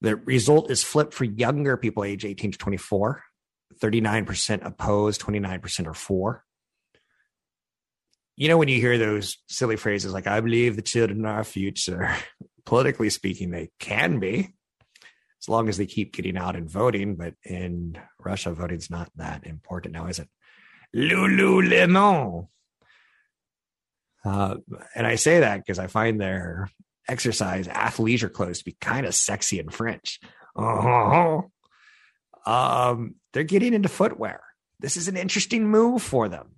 The 0.00 0.16
result 0.16 0.70
is 0.70 0.82
flipped 0.82 1.14
for 1.14 1.24
younger 1.24 1.76
people 1.76 2.04
age 2.04 2.24
18 2.24 2.52
to 2.52 2.58
24. 2.58 3.22
39% 3.80 4.64
opposed, 4.64 5.20
29% 5.20 5.86
are 5.86 5.94
for. 5.94 6.44
You 8.36 8.48
know, 8.48 8.58
when 8.58 8.68
you 8.68 8.80
hear 8.80 8.98
those 8.98 9.38
silly 9.48 9.76
phrases 9.76 10.12
like, 10.12 10.26
I 10.26 10.40
believe 10.40 10.76
the 10.76 10.82
children 10.82 11.24
are 11.24 11.36
our 11.36 11.44
future, 11.44 12.14
politically 12.64 13.10
speaking, 13.10 13.50
they 13.50 13.70
can 13.78 14.18
be 14.18 14.54
as 15.42 15.48
long 15.48 15.68
as 15.68 15.76
they 15.76 15.86
keep 15.86 16.12
getting 16.12 16.36
out 16.36 16.56
and 16.56 16.70
voting. 16.70 17.16
But 17.16 17.34
in 17.44 17.98
Russia, 18.18 18.52
voting's 18.52 18.90
not 18.90 19.10
that 19.16 19.46
important 19.46 19.94
now, 19.94 20.06
is 20.06 20.18
it? 20.18 20.28
Lululemon. 20.94 22.48
Uh, 24.26 24.56
and 24.94 25.06
I 25.06 25.14
say 25.14 25.40
that 25.40 25.58
because 25.58 25.78
I 25.78 25.86
find 25.86 26.20
their 26.20 26.68
exercise 27.08 27.68
athleisure 27.68 28.32
clothes 28.32 28.58
to 28.58 28.64
be 28.64 28.76
kind 28.80 29.06
of 29.06 29.14
sexy 29.14 29.60
and 29.60 29.72
French. 29.72 30.18
Uh-huh. 30.56 31.42
Um, 32.44 33.14
they're 33.32 33.44
getting 33.44 33.72
into 33.72 33.88
footwear. 33.88 34.40
This 34.80 34.96
is 34.96 35.06
an 35.06 35.16
interesting 35.16 35.68
move 35.68 36.02
for 36.02 36.28
them. 36.28 36.56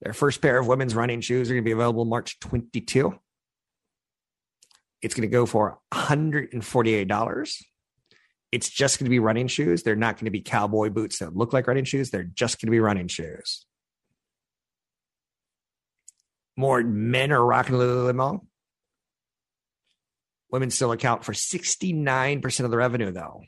Their 0.00 0.14
first 0.14 0.40
pair 0.40 0.58
of 0.58 0.66
women's 0.66 0.94
running 0.94 1.20
shoes 1.20 1.50
are 1.50 1.54
going 1.54 1.64
to 1.64 1.68
be 1.68 1.72
available 1.72 2.04
March 2.04 2.38
22. 2.40 3.18
It's 5.02 5.14
going 5.14 5.28
to 5.28 5.32
go 5.32 5.44
for 5.44 5.78
$148. 5.92 7.62
It's 8.50 8.70
just 8.70 8.98
going 8.98 9.04
to 9.04 9.10
be 9.10 9.18
running 9.18 9.46
shoes. 9.46 9.82
They're 9.82 9.96
not 9.96 10.16
going 10.16 10.24
to 10.24 10.30
be 10.30 10.40
cowboy 10.40 10.88
boots 10.88 11.18
that 11.18 11.36
look 11.36 11.52
like 11.52 11.66
running 11.66 11.84
shoes. 11.84 12.10
They're 12.10 12.24
just 12.24 12.60
going 12.60 12.68
to 12.68 12.72
be 12.72 12.80
running 12.80 13.08
shoes. 13.08 13.66
More 16.58 16.82
men 16.82 17.30
are 17.30 17.44
rocking 17.44 17.78
the 17.78 17.84
Lululemon. 17.84 18.40
Women 20.50 20.70
still 20.70 20.90
account 20.90 21.24
for 21.24 21.32
69% 21.32 22.64
of 22.64 22.70
the 22.72 22.76
revenue, 22.76 23.12
though. 23.12 23.44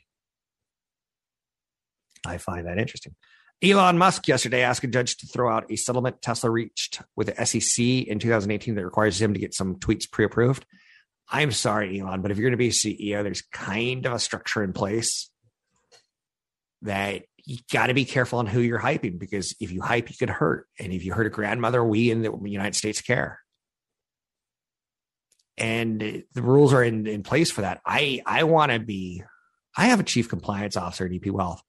I 2.24 2.38
find 2.38 2.68
that 2.68 2.78
interesting. 2.78 3.16
Elon 3.60 3.98
Musk 3.98 4.28
yesterday 4.28 4.62
asked 4.62 4.84
a 4.84 4.86
judge 4.86 5.16
to 5.16 5.26
throw 5.26 5.52
out 5.52 5.72
a 5.72 5.76
settlement 5.76 6.22
Tesla 6.22 6.50
reached 6.50 7.02
with 7.16 7.34
the 7.34 7.44
SEC 7.44 7.84
in 7.84 8.20
2018 8.20 8.76
that 8.76 8.84
requires 8.84 9.20
him 9.20 9.34
to 9.34 9.40
get 9.40 9.54
some 9.54 9.74
tweets 9.80 10.08
pre 10.08 10.24
approved. 10.24 10.64
I'm 11.28 11.50
sorry, 11.50 11.98
Elon, 11.98 12.22
but 12.22 12.30
if 12.30 12.36
you're 12.38 12.48
going 12.48 12.52
to 12.52 12.56
be 12.58 12.68
a 12.68 12.70
CEO, 12.70 13.24
there's 13.24 13.42
kind 13.42 14.06
of 14.06 14.12
a 14.12 14.20
structure 14.20 14.62
in 14.62 14.72
place 14.72 15.30
that 16.82 17.24
you 17.50 17.58
got 17.72 17.88
to 17.88 17.94
be 17.94 18.04
careful 18.04 18.38
on 18.38 18.46
who 18.46 18.60
you're 18.60 18.78
hyping 18.78 19.18
because 19.18 19.56
if 19.58 19.72
you 19.72 19.82
hype, 19.82 20.08
you 20.08 20.14
could 20.16 20.30
hurt. 20.30 20.68
And 20.78 20.92
if 20.92 21.04
you 21.04 21.12
hurt 21.12 21.26
a 21.26 21.30
grandmother, 21.30 21.82
we 21.82 22.08
in 22.08 22.22
the 22.22 22.32
United 22.44 22.76
States 22.76 23.02
care. 23.02 23.40
And 25.58 26.22
the 26.32 26.42
rules 26.42 26.72
are 26.72 26.84
in, 26.84 27.08
in 27.08 27.24
place 27.24 27.50
for 27.50 27.62
that. 27.62 27.80
I, 27.84 28.22
I 28.24 28.44
want 28.44 28.70
to 28.70 28.78
be, 28.78 29.24
I 29.76 29.86
have 29.86 29.98
a 29.98 30.04
chief 30.04 30.28
compliance 30.28 30.76
officer 30.76 31.06
at 31.06 31.12
EP 31.12 31.26
Wealth 31.26 31.60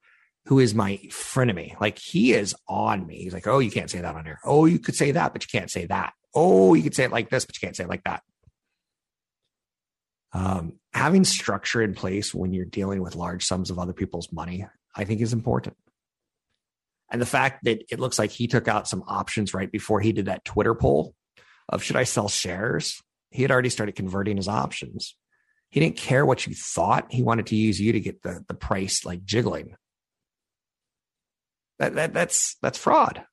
who 0.46 0.60
is 0.60 0.76
my 0.76 1.00
frenemy. 1.10 1.80
Like 1.82 1.98
he 1.98 2.34
is 2.34 2.56
on 2.68 3.08
me. 3.08 3.24
He's 3.24 3.34
like, 3.34 3.48
oh, 3.48 3.58
you 3.58 3.72
can't 3.72 3.90
say 3.90 4.02
that 4.02 4.16
on 4.16 4.24
here. 4.24 4.38
Oh, 4.46 4.66
you 4.66 4.78
could 4.78 4.96
say 4.96 5.10
that, 5.14 5.34
but 5.34 5.44
you 5.44 5.60
can't 5.60 5.72
say 5.72 5.88
that. 5.88 6.14
Oh, 6.36 6.76
you 6.76 6.84
could 6.84 6.94
say 6.94 7.06
it 7.06 7.12
like 7.12 7.32
this, 7.32 7.44
but 7.44 7.56
you 7.60 7.66
can't 7.66 7.76
say 7.76 7.86
it 7.86 7.90
like 7.90 8.04
that. 8.04 8.22
Um, 10.34 10.74
having 10.94 11.24
structure 11.24 11.82
in 11.82 11.94
place 11.94 12.34
when 12.34 12.54
you're 12.54 12.66
dealing 12.66 13.02
with 13.02 13.16
large 13.16 13.44
sums 13.46 13.70
of 13.70 13.80
other 13.80 13.94
people's 13.94 14.32
money, 14.32 14.66
I 14.96 15.04
think 15.04 15.22
is 15.22 15.34
important. 15.34 15.76
And 17.12 17.22
the 17.22 17.26
fact 17.26 17.66
that 17.66 17.84
it 17.92 18.00
looks 18.00 18.18
like 18.18 18.32
he 18.32 18.48
took 18.48 18.70
out 18.70 18.88
some 18.88 19.04
options 19.06 19.54
right 19.54 19.70
before 19.70 20.00
he 20.00 20.14
did 20.14 20.26
that 20.26 20.46
Twitter 20.46 20.74
poll 20.74 21.14
of 21.68 21.84
should 21.84 21.98
I 21.98 22.06
sell 22.06 22.30
shares? 22.30 23.02
He 23.32 23.42
had 23.42 23.52
already 23.52 23.70
started 23.70 23.96
converting 23.96 24.38
his 24.38 24.48
options. 24.48 25.16
He 25.70 25.80
didn't 25.80 25.98
care 25.98 26.26
what 26.26 26.48
you 26.48 26.54
thought. 26.54 27.08
He 27.12 27.24
wanted 27.24 27.48
to 27.48 27.56
use 27.56 27.80
you 27.80 27.94
to 27.94 28.00
get 28.00 28.22
the, 28.22 28.44
the 28.48 28.54
price 28.54 29.06
like 29.06 29.24
jiggling. 29.24 29.76
That, 31.80 31.96
that 31.96 32.14
that's 32.14 32.58
that's 32.62 32.78
fraud. 32.78 33.24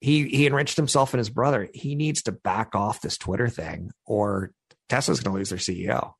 He 0.00 0.28
he 0.28 0.46
enriched 0.46 0.76
himself 0.76 1.14
and 1.14 1.18
his 1.18 1.30
brother. 1.30 1.68
He 1.72 1.94
needs 1.94 2.22
to 2.22 2.32
back 2.32 2.74
off 2.74 3.00
this 3.00 3.18
Twitter 3.18 3.48
thing, 3.48 3.90
or 4.06 4.52
Tesla's 4.88 5.20
going 5.20 5.34
to 5.34 5.38
lose 5.38 5.50
their 5.50 5.58
CEO. 5.58 6.14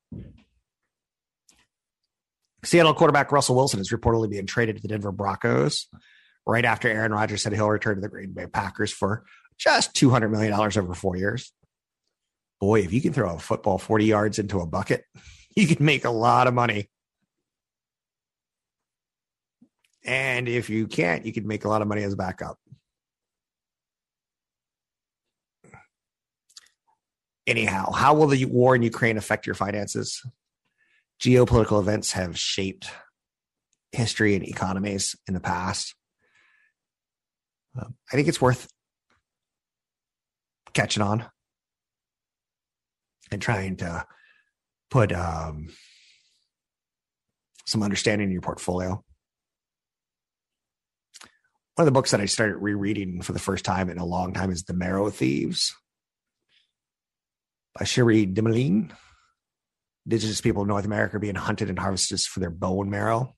Seattle 2.64 2.94
quarterback 2.94 3.32
Russell 3.32 3.56
Wilson 3.56 3.80
is 3.80 3.90
reportedly 3.90 4.30
being 4.30 4.46
traded 4.46 4.76
to 4.76 4.82
the 4.82 4.88
Denver 4.88 5.12
Broncos 5.12 5.88
right 6.46 6.64
after 6.64 6.88
Aaron 6.88 7.12
Rodgers 7.12 7.42
said 7.42 7.52
he'll 7.52 7.68
return 7.68 7.96
to 7.96 8.00
the 8.00 8.08
Green 8.08 8.32
Bay 8.32 8.46
Packers 8.46 8.92
for 8.92 9.24
just 9.58 9.94
$200 9.94 10.30
million 10.30 10.52
over 10.52 10.94
four 10.94 11.16
years. 11.16 11.52
Boy, 12.60 12.80
if 12.80 12.92
you 12.92 13.00
can 13.00 13.12
throw 13.12 13.34
a 13.34 13.38
football 13.38 13.78
40 13.78 14.04
yards 14.04 14.38
into 14.38 14.60
a 14.60 14.66
bucket, 14.66 15.04
you 15.56 15.66
can 15.66 15.84
make 15.84 16.04
a 16.04 16.10
lot 16.10 16.46
of 16.46 16.54
money. 16.54 16.88
And 20.04 20.48
if 20.48 20.68
you 20.70 20.88
can't, 20.88 21.26
you 21.26 21.32
can 21.32 21.46
make 21.46 21.64
a 21.64 21.68
lot 21.68 21.82
of 21.82 21.88
money 21.88 22.02
as 22.02 22.12
a 22.12 22.16
backup. 22.16 22.58
Anyhow, 27.46 27.92
how 27.92 28.14
will 28.14 28.28
the 28.28 28.44
war 28.44 28.74
in 28.74 28.82
Ukraine 28.82 29.16
affect 29.16 29.46
your 29.46 29.54
finances? 29.54 30.22
Geopolitical 31.20 31.80
events 31.80 32.12
have 32.12 32.38
shaped 32.38 32.90
history 33.92 34.34
and 34.34 34.46
economies 34.46 35.16
in 35.28 35.34
the 35.34 35.40
past. 35.40 35.94
Um, 37.78 37.94
I 38.12 38.16
think 38.16 38.28
it's 38.28 38.40
worth 38.40 38.68
catching 40.72 41.02
on 41.02 41.26
and 43.30 43.40
trying 43.40 43.76
to 43.76 44.06
put 44.90 45.12
um, 45.12 45.68
some 47.66 47.82
understanding 47.82 48.28
in 48.28 48.32
your 48.32 48.42
portfolio. 48.42 49.02
One 51.74 51.84
of 51.84 51.86
the 51.86 51.92
books 51.92 52.10
that 52.10 52.20
I 52.20 52.26
started 52.26 52.56
rereading 52.58 53.22
for 53.22 53.32
the 53.32 53.38
first 53.38 53.64
time 53.64 53.88
in 53.88 53.96
a 53.96 54.04
long 54.04 54.34
time 54.34 54.50
is 54.50 54.64
The 54.64 54.74
Marrow 54.74 55.08
Thieves 55.08 55.74
by 57.78 57.84
Cherie 57.84 58.26
Dimaline. 58.26 58.90
Indigenous 60.06 60.40
people 60.40 60.62
of 60.62 60.68
North 60.68 60.84
America 60.84 61.16
are 61.16 61.20
being 61.20 61.36
hunted 61.36 61.68
and 61.68 61.78
harvested 61.78 62.20
for 62.20 62.40
their 62.40 62.50
bone 62.50 62.90
marrow. 62.90 63.36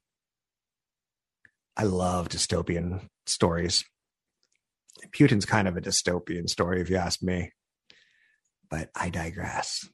I 1.77 1.85
love 1.85 2.29
dystopian 2.29 3.09
stories. 3.27 3.85
Putin's 5.13 5.45
kind 5.45 5.69
of 5.69 5.77
a 5.77 5.81
dystopian 5.81 6.49
story, 6.49 6.81
if 6.81 6.89
you 6.89 6.97
ask 6.97 7.23
me. 7.23 7.53
But 8.71 8.91
I 8.95 9.11
digress. 9.11 9.89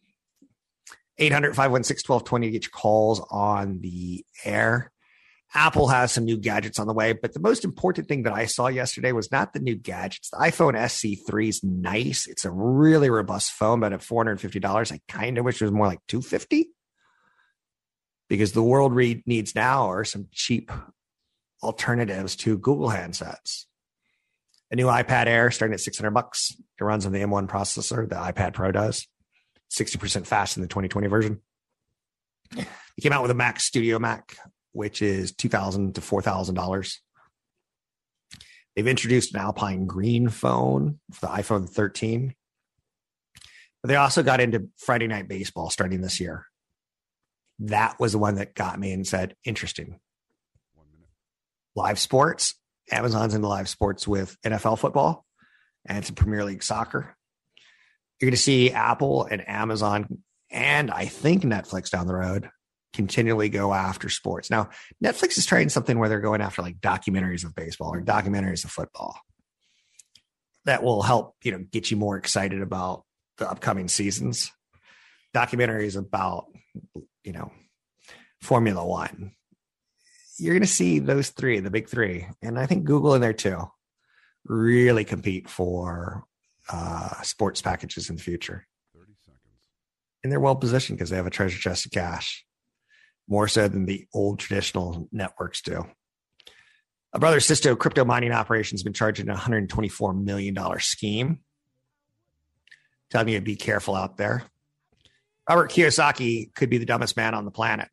800 1.18 1.54
516 1.54 2.09
1220 2.09 2.47
to 2.47 2.50
get 2.52 2.64
your 2.64 2.70
calls 2.70 3.20
on 3.30 3.80
the 3.80 4.25
air. 4.44 4.92
Apple 5.54 5.88
has 5.88 6.12
some 6.12 6.25
new 6.25 6.37
gadgets 6.37 6.78
on 6.78 6.87
the 6.87 6.92
way, 6.92 7.12
but 7.12 7.35
the 7.35 7.40
most 7.40 7.64
important 7.64 8.07
thing 8.07 8.23
that 8.23 8.33
I 8.33 8.47
saw 8.47 8.69
yesterday 8.69 9.11
was 9.11 9.33
not 9.33 9.52
the 9.52 9.59
new 9.59 9.75
gadgets. 9.75 10.30
The 10.30 10.37
iPhone 10.37 10.75
SE3 10.75 11.49
is 11.49 11.64
nice. 11.64 12.28
It's 12.28 12.45
a 12.45 12.50
really 12.52 13.11
robust 13.11 13.50
phone, 13.52 13.80
but 13.80 13.92
at 13.92 14.00
$450, 14.00 14.92
I 14.92 15.00
kind 15.09 15.38
of 15.38 15.45
wish 15.45 15.61
it 15.61 15.64
was 15.64 15.73
more 15.73 15.88
like 15.88 16.00
250 16.07 16.71
because 18.28 18.52
the 18.52 18.62
world 18.62 18.95
re- 18.95 19.25
needs 19.26 19.57
now 19.57 19.90
are 19.90 20.04
some 20.04 20.28
cheap 20.30 20.71
alternatives 21.64 22.37
to 22.37 22.57
Google 22.57 22.88
handsets. 22.88 23.64
A 24.71 24.76
new 24.76 24.87
iPad 24.87 25.26
Air 25.26 25.50
starting 25.50 25.75
at 25.75 25.80
600 25.80 26.12
bucks. 26.12 26.54
It 26.78 26.85
runs 26.85 27.07
on 27.07 27.12
the 27.12 27.19
M1 27.19 27.49
processor, 27.49 28.09
the 28.09 28.14
iPad 28.14 28.54
Pro 28.54 28.71
does. 28.71 29.09
60% 29.73 30.26
faster 30.26 30.61
than 30.61 30.62
the 30.62 30.69
2020 30.69 31.09
version. 31.09 31.40
It 32.57 32.66
came 33.02 33.12
out 33.12 33.23
with 33.23 33.33
a 33.33 33.35
Mac 33.35 33.59
Studio 33.59 33.99
Mac 33.99 34.37
which 34.72 35.02
is 35.02 35.32
two 35.32 35.48
thousand 35.48 35.94
to 35.94 36.00
four 36.00 36.22
thousand 36.22 36.54
dollars. 36.54 37.00
They've 38.74 38.86
introduced 38.86 39.34
an 39.34 39.40
Alpine 39.40 39.86
Green 39.86 40.28
phone 40.28 41.00
for 41.12 41.26
the 41.26 41.32
iPhone 41.32 41.68
13. 41.68 42.34
But 43.82 43.88
they 43.88 43.96
also 43.96 44.22
got 44.22 44.40
into 44.40 44.68
Friday 44.76 45.06
Night 45.06 45.28
Baseball 45.28 45.70
starting 45.70 46.00
this 46.00 46.20
year. 46.20 46.46
That 47.60 47.98
was 47.98 48.12
the 48.12 48.18
one 48.18 48.36
that 48.36 48.54
got 48.54 48.78
me 48.78 48.92
and 48.92 49.06
said, 49.06 49.34
interesting. 49.44 49.98
Live 51.74 51.98
sports. 51.98 52.54
Amazon's 52.90 53.34
into 53.34 53.48
live 53.48 53.68
sports 53.68 54.06
with 54.06 54.36
NFL 54.42 54.78
football 54.78 55.24
and 55.86 56.04
some 56.04 56.14
Premier 56.14 56.44
League 56.44 56.62
soccer. 56.62 57.14
You're 58.20 58.28
going 58.28 58.36
to 58.36 58.42
see 58.42 58.70
Apple 58.70 59.24
and 59.24 59.46
Amazon 59.48 60.22
and 60.50 60.90
I 60.90 61.06
think 61.06 61.42
Netflix 61.42 61.90
down 61.90 62.06
the 62.06 62.14
road 62.14 62.50
continually 62.92 63.49
go 63.49 63.73
after 63.73 64.09
sports. 64.09 64.50
Now, 64.50 64.70
Netflix 65.02 65.38
is 65.38 65.47
trying 65.47 65.68
something 65.68 65.99
where 65.99 66.09
they're 66.09 66.20
going 66.20 66.40
after 66.40 66.62
like 66.62 66.80
documentaries 66.80 67.44
of 67.44 67.54
baseball 67.54 67.94
or 67.94 68.02
documentaries 68.02 68.64
of 68.64 68.70
football. 68.70 69.18
That 70.64 70.82
will 70.82 71.02
help, 71.02 71.37
you 71.42 71.52
know, 71.52 71.64
get 71.70 71.90
you 71.90 71.97
more 71.97 72.16
excited 72.16 72.61
about 72.61 73.04
the 73.38 73.50
upcoming 73.50 73.88
seasons. 73.88 74.50
Documentaries 75.35 75.97
about, 75.97 76.47
you 77.25 77.32
know, 77.32 77.52
Formula 78.42 78.85
One. 78.85 79.32
You're 80.38 80.54
going 80.54 80.62
to 80.62 80.68
see 80.68 80.99
those 80.99 81.30
three, 81.30 81.60
the 81.60 81.71
big 81.71 81.88
three, 81.88 82.26
and 82.43 82.58
I 82.58 82.67
think 82.67 82.84
Google 82.84 83.14
in 83.14 83.21
there 83.21 83.32
too, 83.32 83.71
really 84.45 85.04
compete 85.04 85.49
for 85.49 86.25
uh, 86.69 87.21
sports 87.23 87.62
packages 87.62 88.10
in 88.10 88.17
the 88.17 88.23
future. 88.23 88.67
Thirty 88.95 89.12
seconds. 89.25 89.43
And 90.23 90.32
they're 90.32 90.41
well 90.41 90.56
positioned 90.56 90.99
because 90.99 91.10
they 91.10 91.17
have 91.17 91.26
a 91.26 91.30
treasure 91.30 91.58
chest 91.58 91.86
of 91.86 91.93
cash 91.93 92.45
more 93.30 93.49
so 93.49 93.69
than 93.69 93.86
the 93.86 94.06
old 94.12 94.40
traditional 94.40 95.08
networks 95.12 95.62
do. 95.62 95.86
A 97.12 97.19
brother 97.19 97.40
Sisto 97.40 97.75
crypto 97.76 98.04
mining 98.04 98.32
operation 98.32 98.76
has 98.76 98.82
been 98.82 98.93
charging 98.93 99.28
a 99.28 99.34
$124 99.34 100.23
million 100.23 100.56
scheme. 100.80 101.40
Telling 103.10 103.28
you 103.28 103.38
to 103.38 103.45
be 103.45 103.56
careful 103.56 103.95
out 103.95 104.16
there. 104.16 104.45
Robert 105.49 105.73
Kiyosaki 105.73 106.54
could 106.54 106.71
be 106.71 106.78
the 106.78 106.84
dumbest 106.84 107.16
man 107.16 107.34
on 107.34 107.45
the 107.45 107.50
planet. 107.50 107.88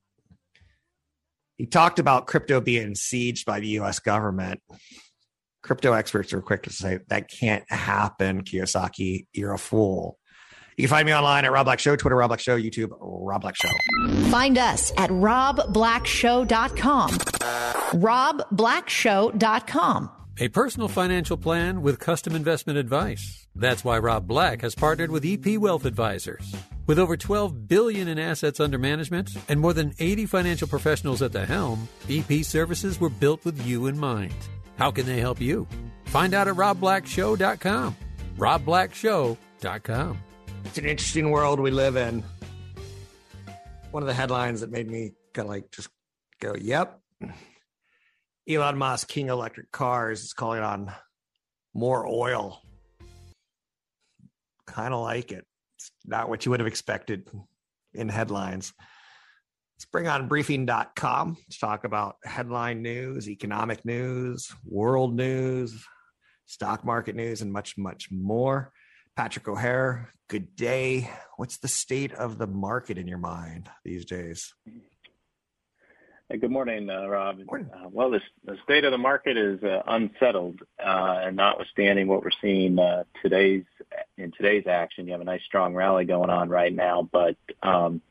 He 1.55 1.65
talked 1.65 1.97
about 1.97 2.27
crypto 2.27 2.61
being 2.61 2.93
sieged 2.93 3.45
by 3.45 3.59
the 3.59 3.79
US 3.79 3.97
government. 3.99 4.61
Crypto 5.63 5.93
experts 5.93 6.33
are 6.33 6.41
quick 6.41 6.63
to 6.63 6.69
say 6.71 6.99
that 7.09 7.29
can't 7.29 7.63
happen, 7.67 8.43
Kiyosaki. 8.43 9.25
You're 9.33 9.53
a 9.53 9.59
fool. 9.59 10.19
You 10.77 10.83
can 10.83 10.89
find 10.91 11.05
me 11.07 11.13
online 11.13 11.43
at 11.43 11.51
Rob 11.51 11.65
Black 11.65 11.79
Show, 11.79 11.95
Twitter 11.95 12.15
Rob 12.15 12.29
Black 12.29 12.39
Show, 12.39 12.55
YouTube 12.55 12.95
Rob 13.01 13.41
Black 13.41 13.55
Show. 13.55 13.67
Find 14.29 14.59
us 14.59 14.93
at 14.95 15.09
robblackshow.com. 15.09 17.09
robblackshow.com. 17.09 20.09
A 20.39 20.49
personal 20.49 20.87
financial 20.87 21.35
plan 21.35 21.81
with 21.81 21.97
custom 21.97 22.35
investment 22.35 22.77
advice. 22.77 23.47
That's 23.55 23.83
why 23.83 23.97
Rob 23.97 24.27
Black 24.27 24.61
has 24.61 24.75
partnered 24.75 25.09
with 25.09 25.25
EP 25.25 25.57
Wealth 25.57 25.85
Advisors. 25.85 26.55
With 26.85 26.99
over 26.99 27.17
12 27.17 27.67
billion 27.67 28.07
in 28.07 28.19
assets 28.19 28.59
under 28.59 28.77
management 28.77 29.31
and 29.49 29.59
more 29.59 29.73
than 29.73 29.95
80 29.97 30.27
financial 30.27 30.67
professionals 30.67 31.23
at 31.23 31.31
the 31.31 31.43
helm, 31.43 31.89
EP 32.07 32.45
services 32.45 32.99
were 32.99 33.09
built 33.09 33.43
with 33.45 33.65
you 33.65 33.87
in 33.87 33.97
mind. 33.97 34.35
How 34.77 34.91
can 34.91 35.07
they 35.07 35.19
help 35.19 35.41
you? 35.41 35.67
Find 36.05 36.35
out 36.35 36.47
at 36.47 36.53
robblackshow.com. 36.53 37.95
robblackshow.com. 38.37 40.19
It's 40.65 40.77
an 40.77 40.85
interesting 40.85 41.31
world 41.31 41.59
we 41.59 41.71
live 41.71 41.95
in. 41.95 42.23
One 43.91 44.03
of 44.03 44.07
the 44.07 44.13
headlines 44.13 44.61
that 44.61 44.71
made 44.71 44.89
me 44.89 45.13
kind 45.33 45.47
of 45.47 45.49
like 45.49 45.71
just 45.71 45.89
go, 46.39 46.55
yep. 46.55 46.99
Elon 48.47 48.77
Musk, 48.77 49.07
King 49.07 49.29
Electric 49.29 49.71
Cars, 49.71 50.23
is 50.23 50.33
calling 50.33 50.61
on 50.61 50.91
more 51.73 52.07
oil. 52.07 52.61
Kind 54.65 54.93
of 54.93 55.01
like 55.01 55.31
it. 55.31 55.45
It's 55.77 55.91
not 56.05 56.29
what 56.29 56.45
you 56.45 56.51
would 56.51 56.59
have 56.59 56.67
expected 56.67 57.27
in 57.93 58.09
headlines. 58.09 58.73
Let's 59.75 59.85
bring 59.85 60.07
on 60.07 60.27
briefing.com 60.27 61.37
to 61.51 61.59
talk 61.59 61.83
about 61.83 62.15
headline 62.23 62.81
news, 62.81 63.29
economic 63.29 63.85
news, 63.85 64.51
world 64.65 65.15
news, 65.15 65.85
stock 66.45 66.83
market 66.83 67.15
news, 67.15 67.41
and 67.41 67.53
much, 67.53 67.77
much 67.77 68.07
more. 68.09 68.71
Patrick 69.17 69.47
O'Hare, 69.47 70.13
good 70.27 70.55
day. 70.55 71.09
What's 71.37 71.57
the 71.57 71.67
state 71.67 72.13
of 72.13 72.37
the 72.37 72.45
market 72.45 72.99
in 72.99 73.07
your 73.07 73.17
mind 73.17 73.67
these 73.83 74.05
days? 74.05 74.53
Hey, 76.29 76.37
good 76.37 76.51
morning, 76.51 76.87
uh, 76.87 77.07
Rob. 77.07 77.39
Morning. 77.47 77.67
Uh, 77.73 77.89
well, 77.91 78.11
the, 78.11 78.21
the, 78.45 78.57
state 78.63 78.85
of 78.85 78.91
the 78.91 78.99
market 78.99 79.35
is 79.35 79.63
uh, 79.63 79.81
unsettled, 79.87 80.61
uh, 80.79 81.21
and 81.23 81.35
notwithstanding 81.35 82.07
what 82.07 82.23
we're 82.23 82.29
seeing 82.39 82.77
uh, 82.77 83.05
today's 83.23 83.63
in 84.19 84.31
today's 84.33 84.67
action, 84.67 85.07
you 85.07 85.13
have 85.13 85.21
a 85.21 85.25
nice 85.25 85.41
strong 85.43 85.73
rally 85.73 86.05
going 86.05 86.29
on 86.29 86.47
right 86.47 86.71
now. 86.71 87.09
But 87.11 87.37
um, 87.63 88.03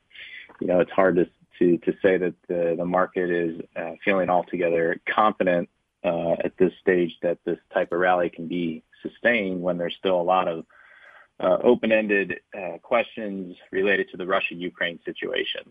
you 0.61 0.66
know, 0.66 0.81
it's 0.81 0.90
hard 0.90 1.14
to 1.16 1.29
to, 1.61 1.79
to 1.79 1.97
say 2.03 2.16
that 2.16 2.35
the, 2.49 2.75
the 2.77 2.85
market 2.85 3.31
is 3.31 3.61
uh, 3.77 3.92
feeling 4.05 4.29
altogether 4.29 5.01
confident 5.09 5.69
at 6.03 6.57
this 6.59 6.73
stage 6.81 7.16
that 7.23 7.38
this 7.45 7.59
type 7.73 7.92
of 7.92 7.99
rally 7.99 8.29
can 8.29 8.49
be 8.49 8.83
sustained 9.03 9.62
when 9.62 9.79
there's 9.79 9.95
still 9.97 10.21
a 10.21 10.23
lot 10.23 10.49
of 10.49 10.64
open-ended 11.40 12.40
uh, 12.57 12.79
questions 12.83 13.57
related 13.70 14.09
to 14.11 14.16
the 14.16 14.27
Russia-Ukraine 14.27 14.99
situation. 15.05 15.62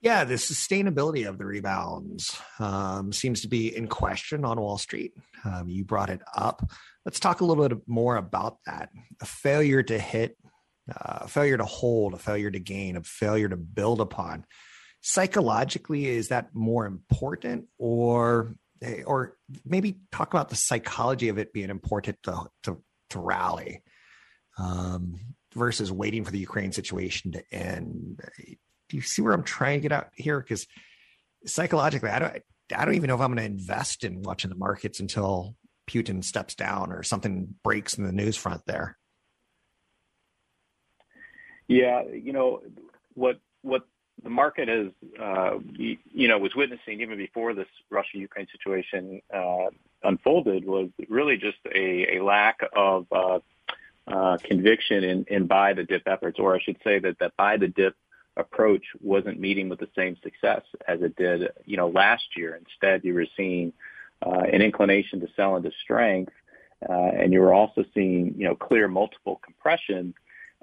Yeah, 0.00 0.24
the 0.24 0.34
sustainability 0.34 1.26
of 1.26 1.38
the 1.38 1.46
rebounds 1.46 2.38
um, 2.58 3.10
seems 3.10 3.40
to 3.40 3.48
be 3.48 3.74
in 3.74 3.88
question 3.88 4.44
on 4.44 4.60
Wall 4.60 4.76
Street. 4.76 5.14
Um, 5.44 5.68
you 5.68 5.82
brought 5.84 6.10
it 6.10 6.20
up. 6.36 6.68
Let's 7.06 7.18
talk 7.18 7.40
a 7.40 7.44
little 7.44 7.66
bit 7.66 7.78
more 7.86 8.16
about 8.16 8.58
that. 8.66 8.90
A 9.22 9.24
failure 9.24 9.82
to 9.82 9.98
hit, 9.98 10.36
uh, 10.90 11.20
a 11.22 11.28
failure 11.28 11.56
to 11.56 11.64
hold, 11.64 12.12
a 12.12 12.18
failure 12.18 12.50
to 12.50 12.60
gain, 12.60 12.96
a 12.96 13.02
failure 13.02 13.48
to 13.48 13.56
build 13.56 14.02
upon. 14.02 14.44
Psychologically, 15.00 16.06
is 16.06 16.28
that 16.28 16.54
more 16.54 16.84
important, 16.84 17.66
or 17.78 18.54
or 19.06 19.38
maybe 19.64 20.00
talk 20.12 20.34
about 20.34 20.50
the 20.50 20.56
psychology 20.56 21.28
of 21.30 21.38
it 21.38 21.54
being 21.54 21.70
important 21.70 22.18
to, 22.24 22.46
to 22.64 22.82
to 23.14 23.20
rally 23.20 23.82
um, 24.58 25.18
versus 25.54 25.90
waiting 25.90 26.24
for 26.24 26.30
the 26.30 26.38
Ukraine 26.38 26.72
situation 26.72 27.32
to 27.32 27.42
end. 27.52 28.20
Do 28.88 28.96
you 28.96 29.02
see 29.02 29.22
where 29.22 29.32
I'm 29.32 29.42
trying 29.42 29.78
to 29.78 29.82
get 29.82 29.92
out 29.92 30.08
here? 30.14 30.40
Because 30.40 30.66
psychologically, 31.46 32.10
I 32.10 32.18
don't, 32.18 32.42
I 32.76 32.84
don't 32.84 32.94
even 32.94 33.08
know 33.08 33.14
if 33.14 33.20
I'm 33.20 33.34
going 33.34 33.38
to 33.38 33.44
invest 33.44 34.04
in 34.04 34.22
watching 34.22 34.50
the 34.50 34.56
markets 34.56 35.00
until 35.00 35.56
Putin 35.88 36.24
steps 36.24 36.54
down 36.54 36.92
or 36.92 37.02
something 37.02 37.54
breaks 37.62 37.94
in 37.94 38.04
the 38.04 38.12
news 38.12 38.36
front 38.36 38.62
there. 38.66 38.96
Yeah, 41.68 42.02
you 42.12 42.32
know 42.32 42.60
what 43.14 43.40
what 43.62 43.82
the 44.22 44.30
market 44.30 44.68
is, 44.68 44.92
uh, 45.20 45.58
you 45.76 46.28
know 46.28 46.38
was 46.38 46.54
witnessing 46.54 47.00
even 47.00 47.18
before 47.18 47.54
this 47.54 47.68
Russia-Ukraine 47.90 48.46
situation 48.52 49.20
uh, 49.32 49.66
unfolded 50.04 50.64
was 50.64 50.90
really 51.08 51.36
just 51.36 51.58
a, 51.74 52.16
a 52.16 52.24
lack 52.24 52.60
of 52.74 53.06
uh, 53.12 53.38
uh, 54.06 54.36
conviction 54.42 55.04
in, 55.04 55.24
in 55.28 55.46
buy 55.46 55.72
the 55.72 55.84
dip 55.84 56.02
efforts, 56.06 56.38
or 56.38 56.54
I 56.54 56.60
should 56.60 56.78
say 56.84 56.98
that 57.00 57.18
that 57.20 57.36
buy 57.36 57.56
the 57.56 57.68
dip 57.68 57.96
approach 58.36 58.84
wasn't 59.00 59.40
meeting 59.40 59.68
with 59.68 59.78
the 59.78 59.88
same 59.96 60.16
success 60.22 60.62
as 60.88 61.02
it 61.02 61.16
did, 61.16 61.50
you 61.64 61.76
know, 61.76 61.88
last 61.88 62.24
year. 62.36 62.56
Instead, 62.56 63.04
you 63.04 63.14
were 63.14 63.26
seeing 63.36 63.72
uh, 64.24 64.42
an 64.52 64.60
inclination 64.60 65.20
to 65.20 65.28
sell 65.36 65.56
into 65.56 65.70
strength, 65.82 66.32
uh, 66.88 66.92
and 66.92 67.32
you 67.32 67.40
were 67.40 67.54
also 67.54 67.84
seeing, 67.94 68.34
you 68.36 68.44
know, 68.44 68.54
clear 68.54 68.88
multiple 68.88 69.40
compression 69.44 70.14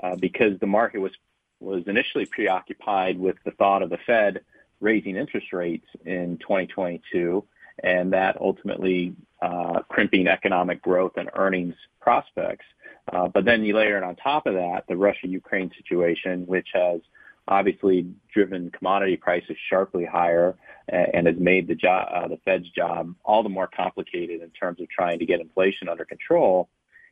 uh, 0.04 0.16
because 0.16 0.60
the 0.60 0.68
market 0.68 1.00
was 1.00 1.12
was 1.60 1.84
initially 1.86 2.26
preoccupied 2.26 3.20
with 3.20 3.36
the 3.46 3.52
thought 3.52 3.84
of 3.84 3.92
the 3.92 4.00
Fed 4.06 4.42
raising 4.80 5.16
interest 5.16 5.54
rates 5.54 5.86
in 6.06 6.38
2022, 6.40 7.44
and 7.84 8.14
that 8.14 8.40
ultimately 8.40 9.16
uh, 9.42 9.82
crimping 9.90 10.28
economic 10.28 10.82
growth 10.82 11.14
and 11.18 11.30
earnings 11.36 11.76
prospects. 12.00 12.66
Uh, 13.12 13.28
but 13.28 13.46
then 13.46 13.64
you 13.64 13.76
layer 13.76 13.98
it 13.98 14.04
on 14.04 14.16
top 14.16 14.46
of 14.46 14.54
that 14.54 14.84
the 14.88 14.96
Russia-Ukraine 14.96 15.72
situation, 15.76 16.46
which 16.46 16.68
has 16.74 17.02
obviously 17.48 18.08
driven 18.34 18.70
commodity 18.72 19.18
prices 19.18 19.58
sharply 19.70 20.06
higher 20.06 20.56
and 20.88 21.26
has 21.26 21.36
made 21.38 21.68
the 21.68 21.76
job, 21.76 22.08
uh, 22.14 22.28
the 22.28 22.38
Fed's 22.46 22.70
job 22.70 23.14
all 23.24 23.44
the 23.44 23.50
more 23.50 23.68
complicated 23.68 24.42
in 24.42 24.50
terms 24.52 24.80
of 24.80 24.90
trying 24.90 25.20
to 25.20 25.26
get 25.26 25.40
inflation 25.40 25.90
under 25.90 26.06
control. 26.06 26.70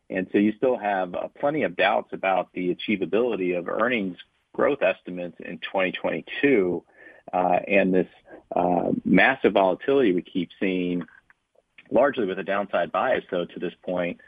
And 0.09 0.27
so 0.31 0.37
you 0.37 0.53
still 0.57 0.77
have 0.77 1.13
plenty 1.39 1.63
of 1.63 1.75
doubts 1.75 2.13
about 2.13 2.49
the 2.53 2.75
achievability 2.75 3.57
of 3.57 3.67
earnings 3.67 4.17
growth 4.53 4.81
estimates 4.81 5.37
in 5.39 5.59
2022. 5.59 6.83
Uh, 7.31 7.59
and 7.67 7.93
this 7.93 8.07
uh, 8.55 8.91
massive 9.05 9.53
volatility 9.53 10.13
we 10.13 10.21
keep 10.21 10.49
seeing, 10.59 11.03
largely 11.91 12.25
with 12.25 12.39
a 12.39 12.43
downside 12.43 12.91
bias, 12.91 13.23
though, 13.29 13.45
to 13.45 13.59
this 13.59 13.73
point, 13.83 14.19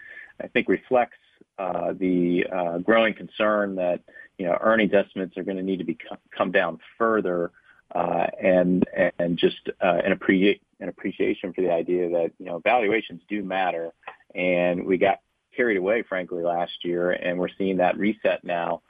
I 0.41 0.47
think 0.47 0.67
reflects 0.69 1.17
uh, 1.57 1.93
the 1.93 2.45
uh, 2.51 2.77
growing 2.79 3.13
concern 3.13 3.75
that 3.75 4.01
you 4.37 4.45
know 4.45 4.57
earnings 4.61 4.93
estimates 4.93 5.37
are 5.37 5.43
going 5.43 5.57
to 5.57 5.63
need 5.63 5.77
to 5.77 5.83
be 5.83 5.97
come 6.35 6.51
down 6.51 6.79
further, 6.97 7.51
uh, 7.93 8.27
and 8.41 8.85
and 9.19 9.37
just 9.37 9.69
uh, 9.81 9.99
an 10.03 10.11
appreciate 10.11 10.61
an 10.79 10.89
appreciation 10.89 11.53
for 11.53 11.61
the 11.61 11.71
idea 11.71 12.09
that 12.09 12.31
you 12.39 12.45
know 12.45 12.59
valuations 12.59 13.21
do 13.29 13.43
matter, 13.43 13.91
and 14.33 14.85
we 14.85 14.97
got 14.97 15.19
carried 15.55 15.77
away 15.77 16.01
frankly 16.01 16.43
last 16.43 16.83
year, 16.83 17.11
and 17.11 17.37
we're 17.37 17.49
seeing 17.57 17.77
that 17.77 17.97
reset 17.97 18.43
now 18.43 18.81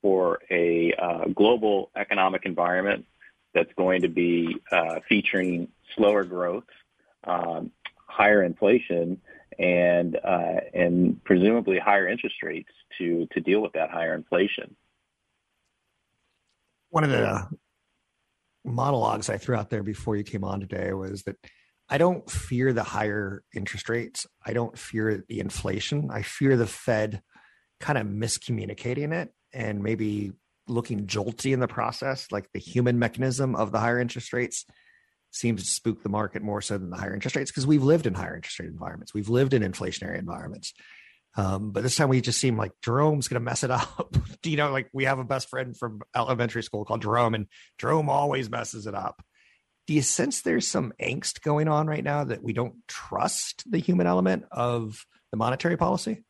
for 0.00 0.38
a 0.50 0.92
uh, 0.94 1.24
global 1.34 1.90
economic 1.96 2.44
environment 2.44 3.04
that's 3.54 3.72
going 3.76 4.02
to 4.02 4.08
be 4.08 4.56
uh, 4.72 5.00
featuring 5.08 5.68
slower 5.96 6.24
growth, 6.24 6.64
um, 7.24 7.70
higher 8.06 8.42
inflation, 8.42 9.20
and 9.58 10.16
uh, 10.16 10.60
and 10.72 11.22
presumably 11.24 11.78
higher 11.78 12.08
interest 12.08 12.36
rates 12.42 12.72
to 12.98 13.26
to 13.32 13.40
deal 13.40 13.60
with 13.60 13.72
that 13.72 13.90
higher 13.90 14.14
inflation. 14.14 14.76
One 16.90 17.04
of 17.04 17.10
the 17.10 17.48
monologues 18.64 19.28
I 19.28 19.36
threw 19.36 19.56
out 19.56 19.70
there 19.70 19.82
before 19.82 20.16
you 20.16 20.24
came 20.24 20.44
on 20.44 20.60
today 20.60 20.92
was 20.92 21.22
that 21.24 21.36
I 21.88 21.98
don't 21.98 22.28
fear 22.30 22.72
the 22.72 22.82
higher 22.82 23.42
interest 23.54 23.88
rates. 23.88 24.26
I 24.44 24.52
don't 24.52 24.78
fear 24.78 25.24
the 25.28 25.40
inflation. 25.40 26.08
I 26.10 26.22
fear 26.22 26.56
the 26.56 26.66
Fed 26.66 27.22
kind 27.80 27.98
of 27.98 28.06
miscommunicating 28.06 29.12
it 29.12 29.30
and 29.52 29.82
maybe 29.82 30.32
looking 30.66 31.06
jolty 31.06 31.52
in 31.52 31.60
the 31.60 31.68
process, 31.68 32.30
like 32.30 32.50
the 32.52 32.58
human 32.58 32.98
mechanism 32.98 33.54
of 33.54 33.72
the 33.72 33.80
higher 33.80 33.98
interest 33.98 34.32
rates 34.32 34.64
seems 35.30 35.64
to 35.64 35.70
spook 35.70 36.02
the 36.02 36.08
market 36.08 36.42
more 36.42 36.60
so 36.60 36.78
than 36.78 36.90
the 36.90 36.96
higher 36.96 37.14
interest 37.14 37.36
rates 37.36 37.50
because 37.50 37.66
we've 37.66 37.82
lived 37.82 38.06
in 38.06 38.14
higher 38.14 38.36
interest 38.36 38.58
rate 38.60 38.68
environments. 38.68 39.12
We've 39.12 39.28
lived 39.28 39.52
in 39.52 39.62
inflationary 39.62 40.18
environments. 40.18 40.72
Um, 41.36 41.72
but 41.72 41.82
this 41.82 41.96
time 41.96 42.08
we 42.08 42.20
just 42.20 42.38
seem 42.38 42.56
like 42.56 42.72
Jerome's 42.82 43.26
going 43.26 43.40
to 43.40 43.44
mess 43.44 43.64
it 43.64 43.70
up. 43.70 44.16
Do 44.42 44.50
you 44.50 44.56
know, 44.56 44.70
like 44.70 44.88
we 44.92 45.04
have 45.04 45.18
a 45.18 45.24
best 45.24 45.48
friend 45.48 45.76
from 45.76 46.02
elementary 46.14 46.62
school 46.62 46.84
called 46.84 47.02
Jerome, 47.02 47.34
and 47.34 47.46
Jerome 47.78 48.08
always 48.08 48.48
messes 48.48 48.86
it 48.86 48.94
up. 48.94 49.22
Do 49.86 49.94
you 49.94 50.02
sense 50.02 50.42
there's 50.42 50.68
some 50.68 50.92
angst 51.02 51.42
going 51.42 51.68
on 51.68 51.86
right 51.86 52.04
now 52.04 52.24
that 52.24 52.42
we 52.42 52.52
don't 52.52 52.76
trust 52.88 53.64
the 53.70 53.78
human 53.78 54.06
element 54.06 54.44
of 54.50 55.04
the 55.30 55.36
monetary 55.36 55.76
policy? 55.76 56.22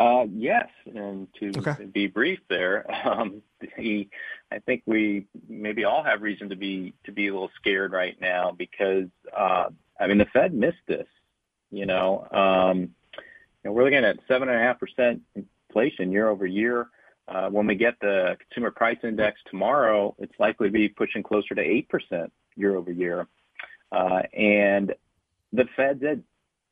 Uh, 0.00 0.24
yes, 0.34 0.66
and 0.86 1.28
to 1.38 1.52
okay. 1.58 1.84
be 1.84 2.06
brief 2.06 2.38
there, 2.48 2.86
um, 3.06 3.42
the, 3.60 4.08
I 4.50 4.58
think 4.60 4.82
we 4.86 5.26
maybe 5.46 5.84
all 5.84 6.02
have 6.02 6.22
reason 6.22 6.48
to 6.48 6.56
be 6.56 6.94
to 7.04 7.12
be 7.12 7.28
a 7.28 7.32
little 7.32 7.50
scared 7.56 7.92
right 7.92 8.18
now 8.18 8.50
because 8.50 9.08
uh, 9.36 9.66
I 10.00 10.06
mean 10.06 10.16
the 10.16 10.26
Fed 10.32 10.54
missed 10.54 10.78
this. 10.88 11.06
You 11.70 11.84
know, 11.84 12.26
um, 12.32 12.94
you 13.12 13.66
know 13.66 13.72
we're 13.72 13.84
looking 13.84 14.04
at 14.06 14.18
seven 14.26 14.48
and 14.48 14.56
a 14.56 14.60
half 14.60 14.80
percent 14.80 15.20
inflation 15.34 16.10
year 16.10 16.30
over 16.30 16.46
year. 16.46 16.88
Uh, 17.28 17.50
when 17.50 17.66
we 17.66 17.74
get 17.74 17.94
the 18.00 18.38
consumer 18.40 18.70
price 18.70 18.98
index 19.04 19.38
tomorrow, 19.50 20.14
it's 20.18 20.32
likely 20.38 20.68
to 20.68 20.72
be 20.72 20.88
pushing 20.88 21.22
closer 21.22 21.54
to 21.54 21.60
eight 21.60 21.90
percent 21.90 22.32
year 22.56 22.74
over 22.74 22.90
year. 22.90 23.28
Uh, 23.92 24.22
and 24.32 24.94
the 25.52 25.66
Fed 25.76 26.00
did, 26.00 26.24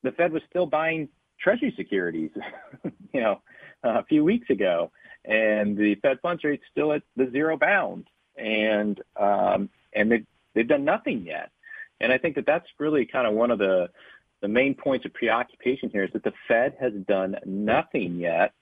the 0.03 0.13
Fed 0.13 0.33
was 0.33 0.43
still 0.49 0.67
buying 0.67 1.11
Treasury 1.41 1.73
securities, 1.77 2.31
you 3.13 3.21
know, 3.21 3.41
a 3.83 4.05
few 4.05 4.25
weeks 4.25 4.51
ago, 4.51 4.91
and 5.25 5.77
the 5.77 5.95
Fed 5.97 6.19
funds 6.21 6.43
rate's 6.45 6.65
still 6.71 6.93
at 6.93 7.03
the 7.17 7.31
zero 7.31 7.57
bound, 7.57 8.09
and 8.37 9.01
um, 9.17 9.69
and 9.93 10.11
they 10.11 10.25
they've 10.55 10.69
done 10.69 10.85
nothing 10.85 11.25
yet. 11.25 11.51
And 12.01 12.13
I 12.13 12.19
think 12.19 12.37
that 12.37 12.47
that's 12.47 12.67
really 12.79 13.07
kind 13.07 13.27
of 13.27 13.35
one 13.35 13.51
of 13.51 13.59
the 13.59 13.91
the 14.41 14.49
main 14.49 14.75
points 14.75 15.05
of 15.05 15.13
preoccupation 15.15 15.91
here 15.91 16.05
is 16.05 16.13
that 16.13 16.23
the 16.23 16.33
Fed 16.47 16.77
has 16.81 16.93
done 17.07 17.37
nothing 17.45 18.17
yet, 18.17 18.53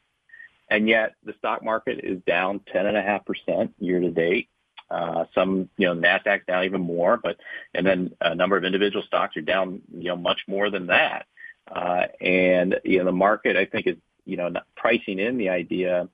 and 0.71 0.89
yet 0.89 1.15
the 1.25 1.35
stock 1.39 1.63
market 1.63 2.01
is 2.03 2.21
down 2.27 2.61
ten 2.73 2.87
and 2.87 2.97
a 2.97 3.03
half 3.03 3.25
percent 3.25 3.75
year 3.79 4.01
to 4.01 4.11
date. 4.11 4.49
Uh, 4.89 5.25
some, 5.35 5.69
you 5.79 5.93
know, 5.93 6.01
Nasdaq's 6.01 6.47
down 6.47 6.65
even 6.65 6.81
more, 6.81 7.17
but 7.17 7.37
and 7.75 7.85
then 7.85 8.13
a 8.21 8.35
number 8.37 8.57
of 8.57 8.65
individual 8.65 9.05
stocks 9.05 9.37
are 9.37 9.41
down, 9.41 9.83
you 9.93 10.09
know, 10.09 10.17
much 10.17 10.43
more 10.47 10.71
than 10.71 10.87
that. 10.87 11.27
Uh, 11.71 12.07
and 12.21 12.77
you 12.85 12.99
know, 12.99 13.05
the 13.05 13.13
market, 13.13 13.57
I 13.57 13.65
think, 13.65 13.87
is 13.87 13.97
you 14.25 14.37
know 14.37 14.49
not 14.49 14.67
pricing 14.77 15.19
in 15.19 15.37
the 15.37 15.49
idea 15.49 16.09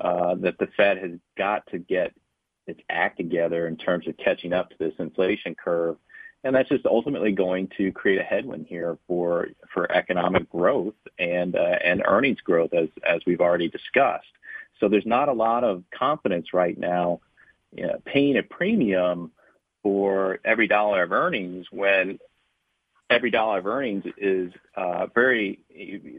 uh, 0.00 0.34
that 0.36 0.58
the 0.58 0.68
Fed 0.76 0.98
has 0.98 1.12
got 1.36 1.66
to 1.68 1.78
get 1.78 2.12
its 2.66 2.80
act 2.90 3.16
together 3.18 3.66
in 3.68 3.76
terms 3.76 4.08
of 4.08 4.16
catching 4.16 4.52
up 4.52 4.70
to 4.70 4.76
this 4.78 4.94
inflation 4.98 5.54
curve, 5.54 5.96
and 6.44 6.54
that's 6.54 6.68
just 6.68 6.86
ultimately 6.86 7.32
going 7.32 7.68
to 7.76 7.92
create 7.92 8.20
a 8.20 8.24
headwind 8.24 8.66
here 8.68 8.98
for 9.06 9.48
for 9.72 9.90
economic 9.92 10.50
growth 10.50 10.94
and 11.18 11.56
uh, 11.56 11.76
and 11.84 12.02
earnings 12.06 12.40
growth, 12.40 12.72
as 12.72 12.88
as 13.08 13.20
we've 13.26 13.40
already 13.40 13.68
discussed. 13.68 14.26
So 14.80 14.88
there's 14.88 15.06
not 15.06 15.28
a 15.28 15.32
lot 15.32 15.64
of 15.64 15.84
confidence 15.90 16.52
right 16.52 16.76
now 16.76 17.20
you 17.76 17.86
know, 17.86 18.00
paying 18.04 18.36
a 18.36 18.42
premium 18.42 19.30
for 19.82 20.40
every 20.44 20.66
dollar 20.66 21.02
of 21.02 21.12
earnings 21.12 21.66
when 21.70 22.18
every 23.10 23.30
dollar 23.30 23.58
of 23.58 23.66
earnings 23.66 24.04
is 24.16 24.52
uh, 24.76 25.06
very 25.14 25.60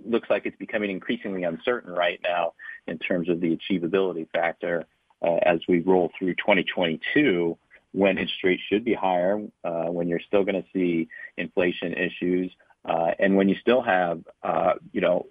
looks 0.05 0.29
like 0.29 0.45
it's 0.45 0.57
becoming 0.57 0.89
increasingly 0.89 1.43
uncertain 1.43 1.91
right 1.91 2.19
now 2.23 2.53
in 2.87 2.97
terms 2.97 3.29
of 3.29 3.41
the 3.41 3.57
achievability 3.57 4.27
factor 4.31 4.85
uh, 5.21 5.35
as 5.41 5.59
we 5.67 5.79
roll 5.79 6.11
through 6.17 6.33
2022 6.35 7.57
when 7.93 8.17
interest 8.17 8.43
rates 8.43 8.61
should 8.69 8.85
be 8.85 8.93
higher, 8.93 9.41
uh, 9.63 9.85
when 9.85 10.07
you're 10.07 10.19
still 10.19 10.43
going 10.43 10.61
to 10.61 10.67
see 10.73 11.07
inflation 11.37 11.93
issues, 11.93 12.51
uh, 12.85 13.11
and 13.17 13.35
when 13.35 13.49
you 13.49 13.55
still 13.55 13.81
have 13.81 14.21
uh, 14.43 14.73
you 14.91 15.01
know 15.01 15.25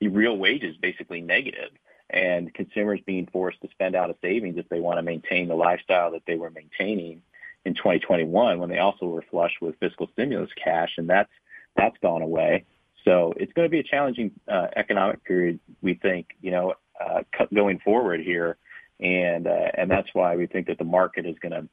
real 0.00 0.36
wages 0.36 0.76
basically 0.80 1.20
negative 1.20 1.70
and 2.10 2.52
consumers 2.54 3.00
being 3.04 3.28
forced 3.32 3.60
to 3.60 3.68
spend 3.70 3.94
out 3.94 4.10
of 4.10 4.16
savings 4.22 4.56
if 4.56 4.68
they 4.68 4.80
want 4.80 4.98
to 4.98 5.02
maintain 5.02 5.48
the 5.48 5.54
lifestyle 5.54 6.12
that 6.12 6.22
they 6.26 6.36
were 6.36 6.50
maintaining 6.50 7.20
in 7.64 7.74
2021 7.74 8.58
when 8.58 8.68
they 8.68 8.78
also 8.78 9.06
were 9.06 9.24
flush 9.30 9.52
with 9.60 9.78
fiscal 9.78 10.08
stimulus 10.12 10.50
cash, 10.62 10.90
and 10.96 11.08
that's 11.08 11.30
that's 11.76 11.96
gone 12.02 12.22
away. 12.22 12.64
So 13.04 13.32
it's 13.36 13.52
going 13.52 13.66
to 13.66 13.70
be 13.70 13.78
a 13.78 13.84
challenging 13.84 14.32
uh, 14.50 14.66
economic 14.76 15.24
period, 15.24 15.60
we 15.80 15.94
think, 15.94 16.28
you 16.40 16.50
know, 16.50 16.74
uh, 17.00 17.22
going 17.54 17.78
forward 17.78 18.20
here, 18.20 18.58
and 19.00 19.46
uh, 19.46 19.70
and 19.74 19.90
that's 19.90 20.08
why 20.12 20.36
we 20.36 20.46
think 20.46 20.66
that 20.66 20.78
the 20.78 20.84
market 20.84 21.24
is 21.26 21.36
going 21.40 21.52
to 21.52 21.68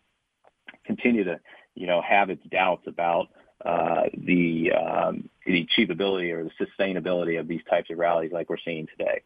continue 0.86 1.24
to, 1.24 1.40
you 1.74 1.88
know, 1.88 2.02
have 2.02 2.30
its 2.30 2.44
doubts 2.46 2.88
about 2.88 3.28
uh, 3.66 4.04
the, 4.16 4.72
um, 4.72 5.30
the 5.46 5.66
achievability 5.66 6.32
or 6.32 6.44
the 6.44 6.52
sustainability 6.66 7.40
of 7.40 7.48
these 7.48 7.64
types 7.70 7.90
of 7.90 7.98
rallies 7.98 8.32
like 8.32 8.50
we're 8.50 8.58
seeing 8.64 8.88
today. 8.88 9.22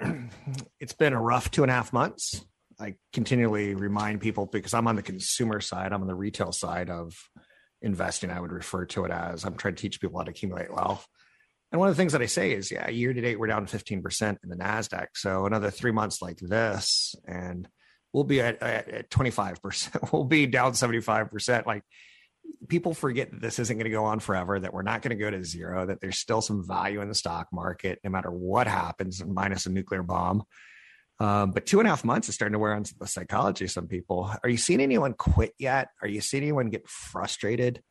It's 0.80 0.94
been 0.94 1.12
a 1.12 1.20
rough 1.20 1.52
two 1.52 1.62
and 1.62 1.70
a 1.70 1.74
half 1.74 1.92
months. 1.92 2.44
I 2.80 2.94
continually 3.12 3.74
remind 3.74 4.20
people 4.20 4.46
because 4.46 4.74
I'm 4.74 4.86
on 4.86 4.96
the 4.96 5.02
consumer 5.02 5.60
side, 5.60 5.92
I'm 5.92 6.02
on 6.02 6.08
the 6.08 6.14
retail 6.14 6.52
side 6.52 6.90
of 6.90 7.14
investing. 7.80 8.30
I 8.30 8.40
would 8.40 8.52
refer 8.52 8.86
to 8.86 9.04
it 9.04 9.10
as 9.10 9.44
I'm 9.44 9.56
trying 9.56 9.74
to 9.74 9.82
teach 9.82 10.00
people 10.00 10.18
how 10.18 10.24
to 10.24 10.30
accumulate 10.30 10.72
wealth. 10.72 11.06
And 11.70 11.78
one 11.78 11.88
of 11.88 11.96
the 11.96 12.00
things 12.00 12.12
that 12.12 12.22
I 12.22 12.26
say 12.26 12.52
is, 12.52 12.70
yeah, 12.70 12.88
year 12.90 13.12
to 13.12 13.20
date, 13.20 13.38
we're 13.38 13.46
down 13.46 13.66
15% 13.66 14.38
in 14.42 14.48
the 14.50 14.56
NASDAQ. 14.56 15.06
So 15.14 15.46
another 15.46 15.70
three 15.70 15.90
months 15.90 16.20
like 16.20 16.38
this, 16.38 17.14
and 17.26 17.66
we'll 18.12 18.24
be 18.24 18.42
at, 18.42 18.62
at, 18.62 18.88
at 18.88 19.10
25%. 19.10 20.12
we'll 20.12 20.24
be 20.24 20.46
down 20.46 20.72
75%. 20.72 21.64
Like 21.66 21.82
people 22.68 22.92
forget 22.92 23.30
that 23.30 23.40
this 23.40 23.58
isn't 23.58 23.76
going 23.76 23.84
to 23.84 23.90
go 23.90 24.04
on 24.04 24.20
forever, 24.20 24.60
that 24.60 24.74
we're 24.74 24.82
not 24.82 25.00
going 25.00 25.16
to 25.16 25.22
go 25.22 25.30
to 25.30 25.44
zero, 25.44 25.86
that 25.86 26.00
there's 26.00 26.18
still 26.18 26.42
some 26.42 26.66
value 26.66 27.00
in 27.00 27.08
the 27.08 27.14
stock 27.14 27.48
market, 27.52 28.00
no 28.04 28.10
matter 28.10 28.30
what 28.30 28.66
happens, 28.66 29.24
minus 29.24 29.64
a 29.64 29.70
nuclear 29.70 30.02
bomb. 30.02 30.42
Um, 31.22 31.52
but 31.52 31.66
two 31.66 31.78
and 31.78 31.86
a 31.86 31.90
half 31.90 32.04
months 32.04 32.28
is 32.28 32.34
starting 32.34 32.54
to 32.54 32.58
wear 32.58 32.74
on 32.74 32.84
the 32.98 33.06
psychology 33.06 33.66
of 33.66 33.70
some 33.70 33.86
people. 33.86 34.34
Are 34.42 34.48
you 34.48 34.56
seeing 34.56 34.80
anyone 34.80 35.12
quit 35.12 35.52
yet? 35.58 35.88
Are 36.02 36.08
you 36.08 36.20
seeing 36.20 36.42
anyone 36.42 36.68
get 36.68 36.88
frustrated? 36.88 37.82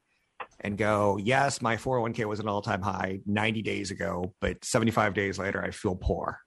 and 0.63 0.77
go, 0.77 1.17
yes, 1.17 1.61
my 1.61 1.75
401k 1.75 2.25
was 2.25 2.39
an 2.39 2.47
all 2.47 2.61
time 2.61 2.81
high 2.81 3.19
90 3.25 3.61
days 3.61 3.91
ago, 3.91 4.33
but 4.41 4.63
75 4.63 5.13
days 5.13 5.39
later, 5.39 5.63
I 5.63 5.71
feel 5.71 5.95
poor. 5.95 6.39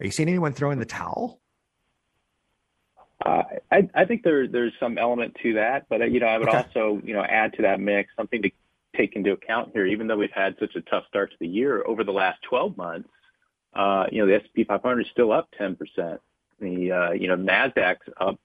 Are 0.00 0.06
you 0.06 0.10
seeing 0.10 0.28
anyone 0.28 0.52
throw 0.52 0.70
in 0.70 0.78
the 0.78 0.84
towel? 0.84 1.40
Uh, 3.24 3.42
I, 3.70 3.88
I 3.94 4.04
think 4.04 4.22
there, 4.22 4.48
there's 4.48 4.72
some 4.80 4.98
element 4.98 5.36
to 5.42 5.54
that, 5.54 5.86
but 5.88 6.10
you 6.10 6.20
know, 6.20 6.26
I 6.26 6.38
would 6.38 6.48
okay. 6.48 6.58
also, 6.58 7.00
you 7.04 7.14
know, 7.14 7.22
add 7.22 7.54
to 7.54 7.62
that 7.62 7.80
mix 7.80 8.10
something 8.16 8.42
to 8.42 8.50
take 8.96 9.16
into 9.16 9.32
account 9.32 9.70
here. 9.72 9.86
Even 9.86 10.06
though 10.08 10.16
we've 10.16 10.30
had 10.34 10.56
such 10.58 10.74
a 10.74 10.80
tough 10.82 11.04
start 11.08 11.30
to 11.30 11.36
the 11.40 11.48
year, 11.48 11.84
over 11.86 12.04
the 12.04 12.12
last 12.12 12.38
12 12.48 12.76
months, 12.76 13.08
uh, 13.08 13.23
you 14.10 14.20
know, 14.20 14.26
the 14.26 14.36
S&P 14.36 14.64
500 14.64 15.00
is 15.00 15.06
still 15.10 15.32
up 15.32 15.48
10%. 15.60 16.18
The 16.60 16.92
uh, 16.92 17.10
you 17.10 17.28
know 17.28 17.36
Nasdaq's 17.36 18.08
up, 18.16 18.38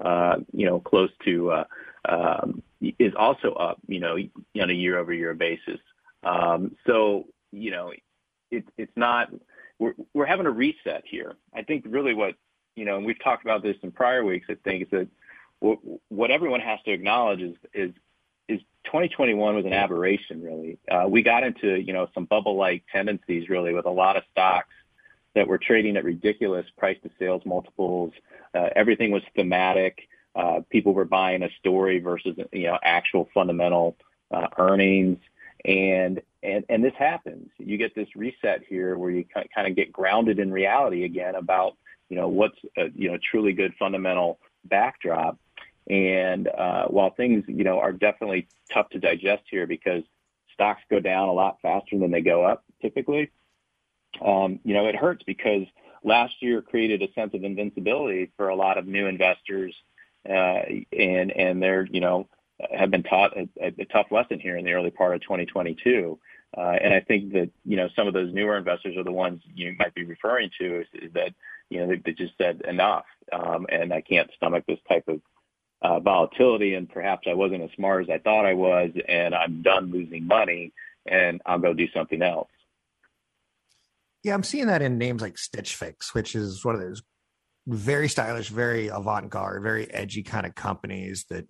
uh, 0.00 0.36
you 0.52 0.66
know, 0.66 0.78
close 0.80 1.10
to 1.24 1.50
uh, 1.50 1.64
um, 2.08 2.62
is 2.80 3.12
also 3.18 3.52
up, 3.52 3.78
you 3.88 4.00
know, 4.00 4.16
on 4.60 4.70
a 4.70 4.72
year-over-year 4.72 5.34
basis. 5.34 5.80
Um, 6.22 6.76
so, 6.86 7.26
you 7.52 7.70
know, 7.70 7.92
it's 8.50 8.92
not. 8.96 9.30
We're 9.78 10.26
having 10.26 10.46
a 10.46 10.50
reset 10.50 11.02
here. 11.04 11.34
I 11.54 11.62
think 11.62 11.84
really 11.86 12.14
what, 12.14 12.34
you 12.76 12.84
know, 12.84 12.96
and 12.96 13.04
we've 13.04 13.22
talked 13.22 13.44
about 13.44 13.62
this 13.62 13.76
in 13.82 13.90
prior 13.92 14.24
weeks, 14.24 14.46
I 14.48 14.56
think, 14.64 14.84
is 14.84 14.88
that 14.90 15.08
what 16.08 16.30
everyone 16.30 16.60
has 16.60 16.78
to 16.84 16.92
acknowledge 16.92 17.40
is, 17.40 17.56
is 17.74 17.92
2021 18.86 19.54
was 19.54 19.64
an 19.64 19.72
aberration, 19.72 20.42
really. 20.42 20.78
Uh, 20.90 21.06
we 21.08 21.22
got 21.22 21.44
into, 21.44 21.80
you 21.80 21.92
know, 21.92 22.08
some 22.14 22.24
bubble-like 22.24 22.84
tendencies, 22.90 23.48
really, 23.48 23.74
with 23.74 23.86
a 23.86 23.90
lot 23.90 24.16
of 24.16 24.22
stocks 24.32 24.74
that 25.34 25.46
were 25.46 25.58
trading 25.58 25.96
at 25.96 26.04
ridiculous 26.04 26.66
price-to-sales 26.78 27.42
multiples. 27.44 28.12
Uh, 28.54 28.70
everything 28.74 29.10
was 29.10 29.22
thematic. 29.34 30.08
Uh, 30.34 30.60
people 30.70 30.94
were 30.94 31.04
buying 31.04 31.42
a 31.42 31.48
story 31.58 31.98
versus 31.98 32.36
you 32.52 32.66
know 32.66 32.78
actual 32.82 33.28
fundamental 33.32 33.96
uh, 34.30 34.48
earnings, 34.58 35.18
and 35.64 36.20
and 36.42 36.64
and 36.68 36.84
this 36.84 36.92
happens. 36.98 37.48
You 37.58 37.78
get 37.78 37.94
this 37.94 38.08
reset 38.14 38.62
here 38.68 38.98
where 38.98 39.10
you 39.10 39.24
kind 39.34 39.66
of 39.66 39.74
get 39.74 39.92
grounded 39.92 40.38
in 40.38 40.52
reality 40.52 41.04
again 41.04 41.34
about 41.34 41.76
you 42.08 42.16
know 42.16 42.28
what's 42.28 42.58
a, 42.76 42.88
you 42.94 43.10
know 43.10 43.18
truly 43.30 43.52
good 43.52 43.74
fundamental 43.78 44.38
backdrop. 44.64 45.38
And 45.88 46.48
uh, 46.48 46.86
while 46.86 47.10
things 47.10 47.44
you 47.46 47.64
know 47.64 47.78
are 47.78 47.92
definitely 47.92 48.48
tough 48.72 48.88
to 48.90 48.98
digest 48.98 49.44
here 49.50 49.66
because 49.66 50.02
stocks 50.52 50.82
go 50.90 51.00
down 51.00 51.28
a 51.28 51.32
lot 51.32 51.58
faster 51.62 51.98
than 51.98 52.10
they 52.10 52.22
go 52.22 52.44
up 52.44 52.64
typically, 52.82 53.30
um, 54.24 54.58
you 54.64 54.74
know 54.74 54.86
it 54.86 54.96
hurts 54.96 55.22
because 55.24 55.62
last 56.02 56.34
year 56.40 56.62
created 56.62 57.02
a 57.02 57.12
sense 57.12 57.34
of 57.34 57.44
invincibility 57.44 58.30
for 58.36 58.48
a 58.48 58.56
lot 58.56 58.78
of 58.78 58.86
new 58.86 59.06
investors 59.06 59.74
uh, 60.28 60.62
and 60.92 61.30
and 61.30 61.62
they're 61.62 61.86
you 61.86 62.00
know 62.00 62.28
have 62.72 62.90
been 62.90 63.02
taught 63.02 63.36
a, 63.36 63.48
a, 63.60 63.84
tough 63.86 64.06
lesson 64.10 64.40
here 64.40 64.56
in 64.56 64.64
the 64.64 64.72
early 64.72 64.90
part 64.90 65.14
of 65.14 65.20
2022. 65.22 66.18
Uh, 66.56 66.60
and 66.60 66.94
I 66.94 67.00
think 67.00 67.32
that 67.34 67.50
you 67.64 67.76
know 67.76 67.88
some 67.94 68.08
of 68.08 68.14
those 68.14 68.32
newer 68.32 68.56
investors 68.56 68.96
are 68.96 69.04
the 69.04 69.12
ones 69.12 69.42
you 69.54 69.74
might 69.78 69.94
be 69.94 70.04
referring 70.04 70.50
to 70.58 70.80
is, 70.80 70.86
is 70.94 71.12
that 71.12 71.34
you 71.68 71.80
know 71.80 71.88
they, 71.88 71.96
they, 71.96 72.12
just 72.12 72.32
said 72.38 72.62
enough, 72.66 73.04
um, 73.32 73.66
and 73.68 73.92
I 73.92 74.00
can't 74.00 74.30
stomach 74.36 74.64
this 74.66 74.78
type 74.88 75.06
of 75.08 75.20
uh, 75.82 76.00
volatility, 76.00 76.74
and 76.74 76.88
perhaps 76.88 77.26
I 77.28 77.34
wasn't 77.34 77.62
as 77.62 77.70
smart 77.76 78.04
as 78.04 78.10
I 78.10 78.18
thought 78.18 78.46
I 78.46 78.54
was, 78.54 78.90
and 79.08 79.34
I'm 79.34 79.62
done 79.62 79.90
losing 79.90 80.26
money, 80.26 80.72
and 81.06 81.40
I'll 81.46 81.58
go 81.58 81.74
do 81.74 81.88
something 81.94 82.22
else. 82.22 82.48
Yeah, 84.24 84.34
I'm 84.34 84.42
seeing 84.42 84.66
that 84.66 84.82
in 84.82 84.98
names 84.98 85.22
like 85.22 85.38
Stitch 85.38 85.76
Fix, 85.76 86.14
which 86.14 86.34
is 86.34 86.64
one 86.64 86.74
of 86.74 86.80
those 86.80 87.02
very 87.66 88.08
stylish, 88.08 88.48
very 88.48 88.88
avant-garde, 88.88 89.62
very 89.62 89.90
edgy 89.90 90.22
kind 90.22 90.46
of 90.46 90.54
companies 90.54 91.26
that 91.30 91.46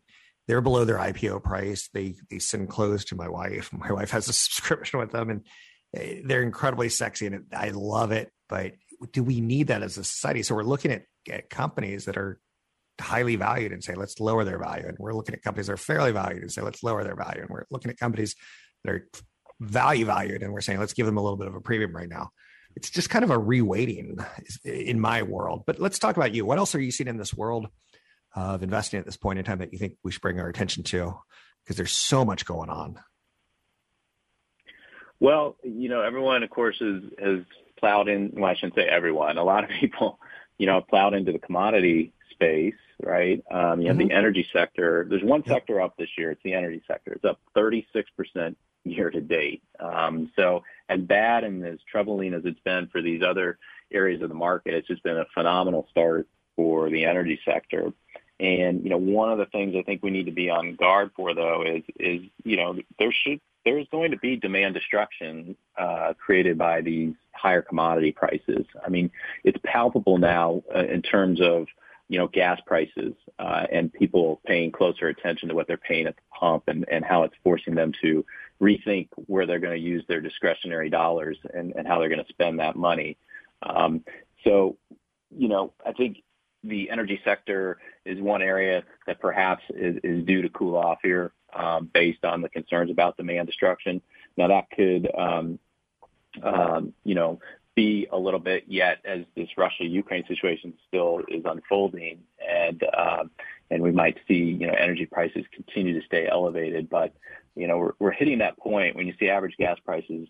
they're 0.47 0.61
below 0.61 0.85
their 0.85 0.99
IPO 0.99 1.43
price. 1.43 1.89
They 1.93 2.15
they 2.31 2.39
send 2.39 2.69
clothes 2.69 3.05
to 3.07 3.17
my 3.17 3.29
wife. 3.29 3.73
My 3.73 3.93
wife 3.93 4.11
has 4.11 4.29
a 4.29 4.33
subscription 4.33 4.99
with 4.99 5.11
them, 5.11 5.31
and 5.31 5.41
eh, 5.95 6.21
they're 6.25 6.43
incredibly 6.43 6.89
sexy, 6.89 7.27
and 7.27 7.45
I 7.55 7.71
love 7.71 8.13
it. 8.13 8.31
But 8.49 8.75
do 9.13 9.23
we 9.23 9.41
need 9.41 9.69
that 9.69 9.83
as 9.83 9.99
a 9.99 10.05
society? 10.05 10.43
So 10.43 10.55
we're 10.55 10.63
looking 10.63 10.93
at, 10.93 11.03
at 11.31 11.51
companies 11.51 12.05
that 12.07 12.17
are 12.17 12.39
highly 13.01 13.37
valued 13.37 13.73
and 13.73 13.83
say 13.83 13.95
let's 13.95 14.21
lower 14.21 14.45
their 14.45 14.59
value, 14.59 14.87
and 14.87 14.97
we're 14.99 15.15
looking 15.15 15.35
at 15.35 15.43
companies 15.43 15.67
that 15.67 15.75
are 15.75 15.79
fairly 15.79 16.13
valued 16.13 16.43
and 16.43 16.53
say 16.53 16.63
let's 16.63 16.83
lower 16.83 17.05
their 17.05 17.17
value, 17.17 17.43
and 17.43 17.51
we're 17.51 17.65
looking 17.71 17.91
at 17.91 17.99
companies 17.99 18.35
that 18.85 18.93
are 18.93 19.09
value 19.61 20.05
valued, 20.05 20.43
and 20.43 20.53
we're 20.53 20.61
saying 20.61 20.79
let's 20.79 20.95
give 20.95 21.07
them 21.07 21.17
a 21.17 21.23
little 21.23 21.39
bit 21.39 21.49
of 21.49 21.55
a 21.55 21.61
premium 21.61 21.95
right 21.95 22.09
now 22.09 22.31
it's 22.77 22.91
just 22.91 23.11
kind 23.11 23.25
of 23.25 23.31
a 23.31 23.39
reweighting 23.39 24.25
in 24.65 25.01
my 25.01 25.23
world. 25.23 25.65
But 25.67 25.81
let's 25.81 25.99
talk 25.99 26.17
about 26.17 26.35
you. 26.35 26.45
What 26.45 26.59
else 26.59 26.75
are 26.75 26.81
you 26.81 26.91
seeing 26.91 27.09
in 27.09 27.17
this 27.17 27.35
world 27.35 27.69
of 28.35 28.63
investing 28.63 29.01
at 29.01 29.07
this 29.07 29.17
point 29.17 29.39
in 29.39 29.45
time 29.47 29.59
that 29.59 29.73
you 29.73 29.79
think 29.79 29.95
we 30.05 30.13
should 30.13 30.21
bring 30.21 30.39
our 30.39 30.49
attention 30.49 30.85
to? 30.85 31.19
Because 31.65 31.79
there's 31.79 31.93
so 31.93 32.25
much 32.25 32.45
going 32.45 32.69
on. 32.69 33.01
Well, 35.19 35.57
you 35.65 35.89
know, 35.89 36.03
everyone, 36.03 36.43
of 36.43 36.51
course, 36.51 36.77
is, 36.83 37.03
has 37.19 37.39
plowed 37.79 38.09
in. 38.09 38.33
Well, 38.35 38.51
I 38.51 38.55
shouldn't 38.55 38.75
say 38.75 38.87
everyone. 38.87 39.39
A 39.39 39.45
lot 39.45 39.65
of 39.65 39.71
people, 39.81 40.21
you 40.59 40.67
know, 40.67 40.83
plowed 40.83 41.15
into 41.15 41.33
the 41.33 41.39
commodity 41.39 42.13
space, 42.37 42.75
right? 43.03 43.43
Um, 43.51 43.81
you 43.81 43.89
have 43.89 43.97
mm-hmm. 43.97 44.09
the 44.09 44.15
energy 44.15 44.47
sector. 44.53 45.07
There's 45.09 45.25
one 45.25 45.43
sector 45.47 45.81
up 45.81 45.97
this 45.97 46.09
year. 46.17 46.31
It's 46.31 46.43
the 46.45 46.55
energy 46.55 46.83
sector. 46.87 47.13
It's 47.13 47.25
up 47.25 47.41
36% 47.57 48.55
year 48.85 49.11
to 49.11 49.21
date. 49.21 49.63
Um, 49.81 50.31
so 50.37 50.63
as 50.89 51.01
bad 51.01 51.45
and 51.45 51.65
as 51.65 51.79
troubling 51.91 52.35
as 52.35 52.43
it's 52.45 52.61
been 52.61 52.89
for 52.89 53.03
these 53.03 53.23
other 53.23 53.59
areas 53.93 54.23
of 54.23 54.29
the 54.29 54.35
market, 54.35 54.75
it's 54.75 54.89
just 54.89 55.03
been 55.03 55.19
a 55.19 55.27
phenomenal 55.35 55.87
start 55.91 56.29
for 56.55 56.89
the 56.91 57.05
energy 57.05 57.39
sector. 57.45 57.93
And 58.39 58.85
you 58.85 58.91
know, 58.91 58.99
one 58.99 59.31
of 59.31 59.39
the 59.39 59.47
things 59.47 59.75
I 59.77 59.83
think 59.83 60.03
we 60.03 60.11
need 60.11 60.27
to 60.27 60.33
be 60.33 60.51
on 60.51 60.77
guard 60.77 61.11
for, 61.17 61.35
though, 61.35 61.65
is 61.67 61.83
is 61.99 62.21
you 62.45 62.57
know 62.59 62.77
there 62.99 63.13
should 63.25 63.41
there's 63.65 63.87
going 63.91 64.11
to 64.11 64.19
be 64.19 64.37
demand 64.37 64.75
destruction 64.75 65.57
uh, 65.79 66.13
created 66.19 66.59
by 66.59 66.83
these 66.83 67.15
higher 67.33 67.63
commodity 67.63 68.13
prices. 68.13 68.67
I 68.85 68.91
mean, 68.91 69.11
it's 69.43 69.59
palpable 69.65 70.19
now 70.19 70.63
uh, 70.75 70.85
in 70.85 71.03
terms 71.03 71.41
of 71.41 71.67
you 72.09 72.19
know 72.19 72.29
gas 72.29 72.61
prices 72.67 73.15
uh, 73.39 73.67
and 73.73 73.93
people 73.93 74.41
paying 74.47 74.71
closer 74.71 75.09
attention 75.09 75.49
to 75.49 75.55
what 75.55 75.67
they're 75.67 75.77
paying 75.77 76.07
at 76.07 76.17
the 76.17 76.23
pump 76.39 76.65
and 76.69 76.85
and 76.91 77.05
how 77.05 77.25
it's 77.25 77.35
forcing 77.43 77.75
them 77.75 77.93
to 78.03 78.25
rethink 78.61 79.09
where 79.27 79.47
they're 79.47 79.59
going 79.59 79.77
to 79.77 79.89
use 79.89 80.05
their 80.09 80.21
discretionary 80.21 80.89
dollars 80.89 81.37
and, 81.53 81.73
and 81.77 81.87
how 81.87 81.99
they're 81.99 82.09
going 82.09 82.25
to 82.25 82.33
spend 82.33 82.59
that 82.59 82.77
money. 82.77 83.17
Um, 83.63 84.05
so, 84.45 84.77
you 85.31 85.49
know, 85.49 85.73
I 85.85 85.93
think 85.93 86.23
the 86.65 86.91
energy 86.91 87.21
sector 87.25 87.79
is 88.05 88.21
one 88.21 88.43
area 88.43 88.83
that 89.07 89.21
perhaps 89.21 89.63
is, 89.71 89.97
is 90.03 90.25
due 90.25 90.43
to 90.43 90.49
cool 90.49 90.77
off 90.77 90.99
here 91.03 91.33
um, 91.55 91.91
based 91.93 92.25
on 92.25 92.41
the 92.41 92.49
concerns 92.49 92.91
about 92.91 93.17
demand 93.17 93.47
destruction. 93.47 94.01
Now 94.37 94.49
that 94.49 94.71
could, 94.71 95.11
um, 95.17 95.59
um, 96.43 96.93
you 97.05 97.15
know, 97.15 97.41
be 97.77 98.09
a 98.11 98.19
little 98.19 98.41
bit 98.41 98.65
yet 98.67 98.99
as 99.05 99.21
this 99.37 99.49
Russia-Ukraine 99.57 100.25
situation 100.27 100.73
still 100.89 101.21
is 101.29 101.45
unfolding, 101.45 102.19
and 102.45 102.83
um, 102.97 103.31
and 103.71 103.83
we 103.83 103.93
might 103.93 104.17
see 104.27 104.57
you 104.59 104.67
know 104.67 104.73
energy 104.73 105.07
prices 105.07 105.45
continue 105.53 105.99
to 105.99 106.05
stay 106.05 106.27
elevated. 106.27 106.89
But 106.91 107.15
you 107.55 107.69
know, 107.69 107.79
we're, 107.79 107.93
we're 108.01 108.11
hitting 108.11 108.39
that 108.39 108.59
point 108.59 108.97
when 108.97 109.07
you 109.07 109.15
see 109.21 109.29
average 109.29 109.57
gas 109.59 109.79
prices 109.85 110.27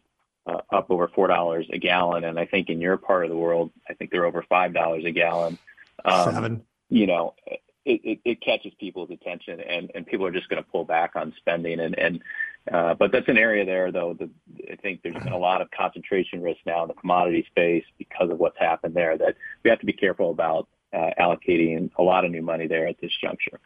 uh, 0.46 0.60
up 0.70 0.90
over 0.90 1.08
four 1.08 1.28
dollars 1.28 1.66
a 1.72 1.78
gallon, 1.78 2.24
and 2.24 2.38
I 2.38 2.44
think 2.46 2.68
in 2.68 2.80
your 2.80 2.96
part 2.98 3.24
of 3.24 3.30
the 3.30 3.36
world, 3.36 3.70
I 3.88 3.94
think 3.94 4.10
they're 4.10 4.26
over 4.26 4.44
five 4.48 4.74
dollars 4.74 5.04
a 5.06 5.12
gallon. 5.12 5.56
Um, 6.04 6.34
Seven. 6.34 6.62
You 6.90 7.06
know, 7.06 7.34
it, 7.86 8.40
catches 8.42 8.72
people's 8.78 9.10
attention, 9.10 9.60
and, 9.60 10.06
people 10.06 10.26
are 10.26 10.32
just 10.32 10.48
going 10.48 10.62
to 10.62 10.68
pull 10.68 10.84
back 10.84 11.12
on 11.14 11.32
spending. 11.38 11.80
Uh, 12.72 12.94
but 12.94 13.12
that's 13.12 13.28
an 13.28 13.38
area 13.38 13.64
there, 13.64 13.92
though. 13.92 14.16
I 14.70 14.76
think 14.76 15.00
there's 15.02 15.22
been 15.22 15.32
a 15.32 15.38
lot 15.38 15.62
of 15.62 15.70
concentration 15.70 16.42
risk 16.42 16.58
now 16.66 16.82
in 16.82 16.88
the 16.88 16.94
commodity 16.94 17.44
space 17.48 17.84
because 17.96 18.30
of 18.30 18.38
what's 18.38 18.58
happened 18.58 18.94
there. 18.94 19.16
That 19.16 19.36
we 19.62 19.70
have 19.70 19.78
to 19.80 19.86
be 19.86 19.92
careful 19.92 20.30
about 20.30 20.68
uh, 20.92 21.10
allocating 21.20 21.90
a 21.96 22.02
lot 22.02 22.24
of 22.24 22.30
new 22.30 22.42
money 22.42 22.66
there 22.66 22.88
at 22.88 22.96
this 23.00 23.12
juncture. 23.22 23.60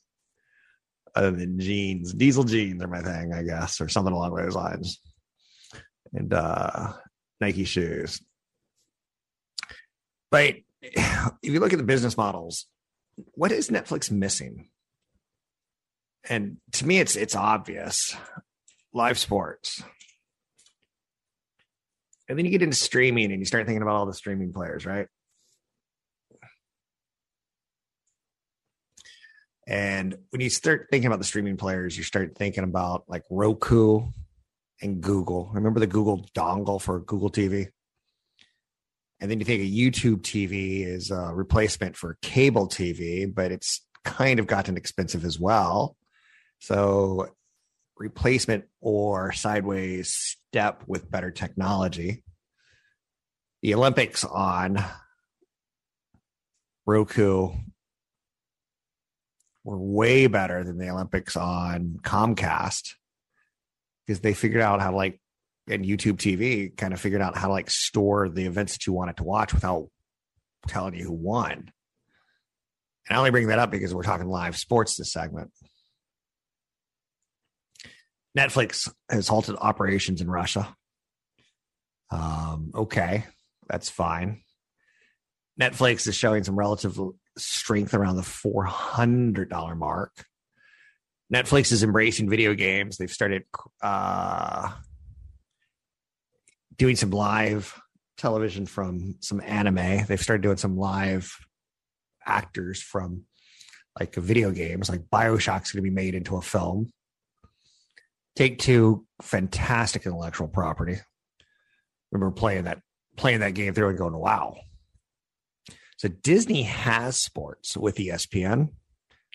other 1.15 1.33
than 1.33 1.59
jeans. 1.59 2.13
Diesel 2.13 2.45
jeans 2.45 2.83
are 2.83 2.89
my 2.89 3.03
thing, 3.03 3.33
I 3.35 3.43
guess, 3.43 3.81
or 3.81 3.89
something 3.89 4.13
along 4.13 4.35
those 4.35 4.55
lines. 4.55 5.01
And 6.13 6.33
uh 6.33 6.93
Nike 7.41 7.65
shoes. 7.65 8.21
But 10.31 10.57
if 10.83 11.33
you 11.43 11.61
look 11.61 11.73
at 11.73 11.79
the 11.79 11.85
business 11.85 12.17
models, 12.17 12.67
what 13.35 13.53
is 13.53 13.71
Netflix 13.71 14.11
missing? 14.11 14.69
And 16.29 16.59
to 16.73 16.87
me, 16.87 16.99
it's 16.99 17.17
it's 17.17 17.35
obvious. 17.35 18.17
Live 18.93 19.19
sports. 19.19 19.83
And 22.29 22.37
then 22.37 22.45
you 22.45 22.51
get 22.51 22.63
into 22.63 22.77
streaming 22.77 23.33
and 23.33 23.41
you 23.41 23.47
start 23.47 23.67
thinking 23.67 23.83
about 23.83 23.97
all 23.97 24.07
the 24.07 24.15
streaming 24.15 24.53
players, 24.53 24.85
right? 24.85 25.09
And 29.67 30.17
when 30.31 30.41
you 30.41 30.49
start 30.49 30.89
thinking 30.91 31.09
about 31.09 31.19
the 31.19 31.27
streaming 31.27 31.59
players, 31.59 31.97
you 31.97 32.03
start 32.03 32.37
thinking 32.37 32.65
about 32.65 33.05
like 33.07 33.25
Roku 33.31 34.09
and 34.81 35.03
Google. 35.03 35.51
Remember 35.53 35.79
the 35.79 35.87
Google 35.87 36.27
dongle 36.35 36.81
for 36.81 37.01
Google 37.01 37.31
TV? 37.31 37.69
And 39.21 39.31
then 39.31 39.41
you 39.41 39.45
think 39.45 39.61
a 39.61 39.71
YouTube 39.71 40.23
TV 40.23 40.87
is 40.87 41.11
a 41.11 41.35
replacement 41.35 41.97
for 41.97 42.17
cable 42.23 42.69
TV, 42.69 43.33
but 43.33 43.53
it's 43.53 43.83
kind 44.05 44.39
of 44.39 44.47
gotten 44.47 44.77
expensive 44.77 45.25
as 45.25 45.39
well. 45.39 45.97
So, 46.59 47.29
replacement 47.97 48.65
or 48.81 49.33
sideways 49.33 50.37
step 50.49 50.85
with 50.87 51.11
better 51.11 51.31
technology. 51.31 52.23
The 53.63 53.75
Olympics 53.75 54.25
on 54.25 54.85
Roku 56.87 57.51
were 59.65 59.79
way 59.79 60.27
better 60.27 60.65
than 60.65 60.79
the 60.79 60.91
Olympics 60.91 61.37
on 61.37 61.99
Comcast 62.03 62.95
because 64.07 64.21
they 64.21 64.33
figured 64.33 64.63
out 64.63 64.81
how 64.81 64.91
to 64.91 64.97
like 64.97 65.21
and 65.69 65.85
YouTube 65.85 66.17
TV 66.17 66.75
kind 66.75 66.95
of 66.95 67.01
figured 67.01 67.21
out 67.21 67.37
how 67.37 67.49
to 67.49 67.53
like 67.53 67.71
store 67.71 68.29
the 68.29 68.47
events 68.47 68.75
that 68.75 68.87
you 68.87 68.93
wanted 68.93 69.19
to 69.19 69.25
watch 69.25 69.53
without 69.53 69.89
telling 70.67 70.95
you 70.95 71.05
who 71.05 71.13
won. 71.13 71.71
And 73.09 73.17
I 73.17 73.19
only 73.19 73.31
bring 73.31 73.49
that 73.49 73.59
up 73.59 73.71
because 73.71 73.95
we're 73.95 74.03
talking 74.03 74.29
live 74.29 74.57
sports 74.57 74.97
this 74.97 75.13
segment. 75.13 75.51
Netflix 78.39 78.89
has 79.11 79.27
halted 79.27 79.57
operations 79.59 80.21
in 80.21 80.31
Russia. 80.31 80.77
Um, 82.11 82.71
okay, 82.73 83.25
that's 83.69 83.91
fine. 83.91 84.43
Netflix 85.61 86.07
is 86.07 86.15
showing 86.15 86.45
some 86.45 86.57
relative 86.57 86.97
strength 87.37 87.95
around 87.95 88.15
the 88.15 88.23
$400 88.23 89.77
mark. 89.77 90.25
Netflix 91.35 91.73
is 91.73 91.83
embracing 91.83 92.31
video 92.31 92.55
games. 92.55 92.97
They've 92.97 93.11
started 93.11 93.43
uh, 93.83 94.71
doing 96.77 96.95
some 96.95 97.11
live 97.11 97.77
television 98.19 98.67
from 98.67 99.17
some 99.19 99.41
anime. 99.41 100.07
They've 100.07 100.21
started 100.21 100.43
doing 100.43 100.59
some 100.59 100.77
live 100.77 101.37
actors 102.25 102.81
from 102.81 103.25
like 103.99 104.15
video 104.15 104.53
games, 104.53 104.89
like 104.89 105.03
Bioshock's 105.13 105.73
going 105.73 105.83
to 105.83 105.91
be 105.91 105.91
made 105.91 106.15
into 106.15 106.37
a 106.37 106.43
film. 106.43 106.93
Take 108.39 108.59
Two, 108.59 109.05
fantastic 109.21 110.07
intellectual 110.07 110.47
property. 110.47 110.95
Remember 112.13 112.33
playing 112.33 112.65
that 112.65 112.83
playing 113.17 113.41
that 113.41 113.55
game 113.55 113.75
through 113.75 113.89
and 113.89 113.99
going, 113.99 114.17
wow. 114.17 114.55
So 115.97 116.07
Disney 116.07 116.63
has 116.63 117.17
sports 117.17 117.77
with 117.77 117.97
ESPN. 117.97 118.69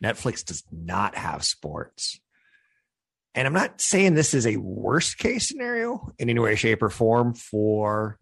Netflix 0.02 0.46
does 0.46 0.64
not 0.72 1.16
have 1.16 1.44
sports. 1.44 2.18
And 3.36 3.46
I'm 3.46 3.52
not 3.52 3.82
saying 3.82 4.14
this 4.14 4.34
is 4.34 4.48
a 4.48 4.56
worst 4.56 5.18
case 5.18 5.50
scenario 5.50 6.14
in 6.18 6.30
any 6.30 6.40
way, 6.40 6.56
shape, 6.56 6.82
or 6.82 6.90
form 6.90 7.34
for 7.34 8.18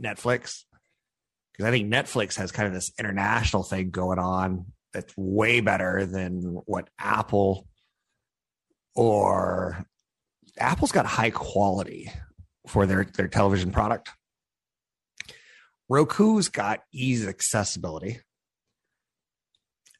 Netflix. 0.00 0.62
Because 1.52 1.66
I 1.66 1.70
think 1.70 1.92
Netflix 1.92 2.36
has 2.36 2.52
kind 2.52 2.68
of 2.68 2.72
this 2.72 2.90
international 2.98 3.64
thing 3.64 3.90
going 3.90 4.18
on 4.18 4.64
that's 4.94 5.14
way 5.14 5.60
better 5.60 6.06
than 6.06 6.40
what 6.64 6.88
Apple 6.98 7.68
or 8.94 9.84
Apple's 10.58 10.92
got 10.92 11.06
high 11.06 11.30
quality 11.30 12.10
for 12.66 12.86
their, 12.86 13.04
their 13.04 13.28
television 13.28 13.70
product. 13.72 14.10
Roku's 15.88 16.48
got 16.48 16.80
ease 16.92 17.26
accessibility. 17.26 18.20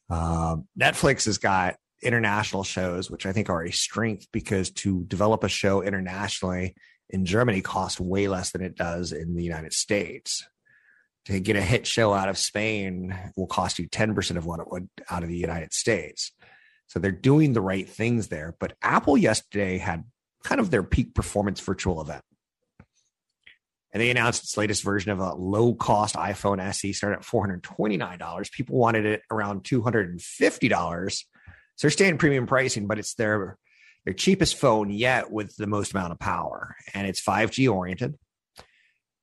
Uh, 0.09 0.57
Netflix 0.79 1.25
has 1.25 1.37
got 1.37 1.75
international 2.01 2.63
shows, 2.63 3.09
which 3.09 3.25
I 3.25 3.33
think 3.33 3.49
are 3.49 3.63
a 3.63 3.71
strength 3.71 4.27
because 4.31 4.71
to 4.71 5.03
develop 5.05 5.43
a 5.43 5.49
show 5.49 5.81
internationally 5.81 6.75
in 7.09 7.25
Germany 7.25 7.61
costs 7.61 7.99
way 7.99 8.27
less 8.27 8.51
than 8.51 8.61
it 8.61 8.75
does 8.75 9.11
in 9.11 9.35
the 9.35 9.43
United 9.43 9.73
States. 9.73 10.47
To 11.25 11.39
get 11.39 11.55
a 11.55 11.61
hit 11.61 11.87
show 11.87 12.13
out 12.13 12.29
of 12.29 12.37
Spain 12.37 13.15
will 13.35 13.47
cost 13.47 13.79
you 13.79 13.87
10% 13.87 14.37
of 14.37 14.45
what 14.45 14.59
it 14.59 14.69
would 14.69 14.89
out 15.09 15.23
of 15.23 15.29
the 15.29 15.37
United 15.37 15.73
States. 15.73 16.31
So 16.87 16.99
they're 16.99 17.11
doing 17.11 17.53
the 17.53 17.61
right 17.61 17.87
things 17.87 18.27
there. 18.27 18.55
But 18.59 18.73
Apple 18.81 19.17
yesterday 19.17 19.77
had 19.77 20.03
kind 20.43 20.61
of 20.61 20.71
their 20.71 20.83
Peek 20.83 21.13
Performance 21.15 21.59
virtual 21.59 22.01
event. 22.01 22.23
And 23.91 24.01
they 24.01 24.11
announced 24.11 24.43
its 24.43 24.57
latest 24.57 24.83
version 24.83 25.11
of 25.11 25.19
a 25.19 25.33
low 25.33 25.73
cost 25.73 26.15
iPhone 26.15 26.59
SE 26.59 26.93
started 26.93 27.19
at 27.19 27.25
$429. 27.25 28.51
People 28.51 28.77
wanted 28.77 29.05
it 29.05 29.21
around 29.31 29.63
$250 29.63 31.23
so 31.75 31.87
they're 31.87 31.91
staying 31.91 32.17
premium 32.17 32.47
pricing, 32.47 32.87
but 32.87 32.99
it's 32.99 33.15
their 33.15 33.57
their 34.05 34.13
cheapest 34.13 34.55
phone 34.57 34.91
yet 34.91 35.31
with 35.31 35.55
the 35.57 35.67
most 35.67 35.93
amount 35.93 36.13
of 36.13 36.19
power, 36.19 36.75
and 36.93 37.07
it's 37.07 37.21
5G 37.21 37.71
oriented. 37.71 38.15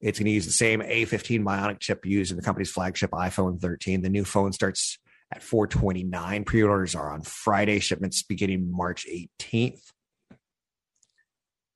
It's 0.00 0.18
going 0.18 0.26
to 0.26 0.32
use 0.32 0.46
the 0.46 0.52
same 0.52 0.80
A15 0.80 1.44
Bionic 1.44 1.78
chip 1.78 2.04
used 2.04 2.32
in 2.32 2.36
the 2.36 2.42
company's 2.42 2.72
flagship 2.72 3.12
iPhone 3.12 3.60
13. 3.60 4.02
The 4.02 4.08
new 4.08 4.24
phone 4.24 4.52
starts 4.52 4.98
at 5.32 5.42
429. 5.42 6.44
Pre-orders 6.44 6.94
are 6.94 7.10
on 7.10 7.22
Friday. 7.22 7.80
Shipments 7.80 8.22
beginning 8.22 8.70
March 8.70 9.06
18th. 9.10 9.80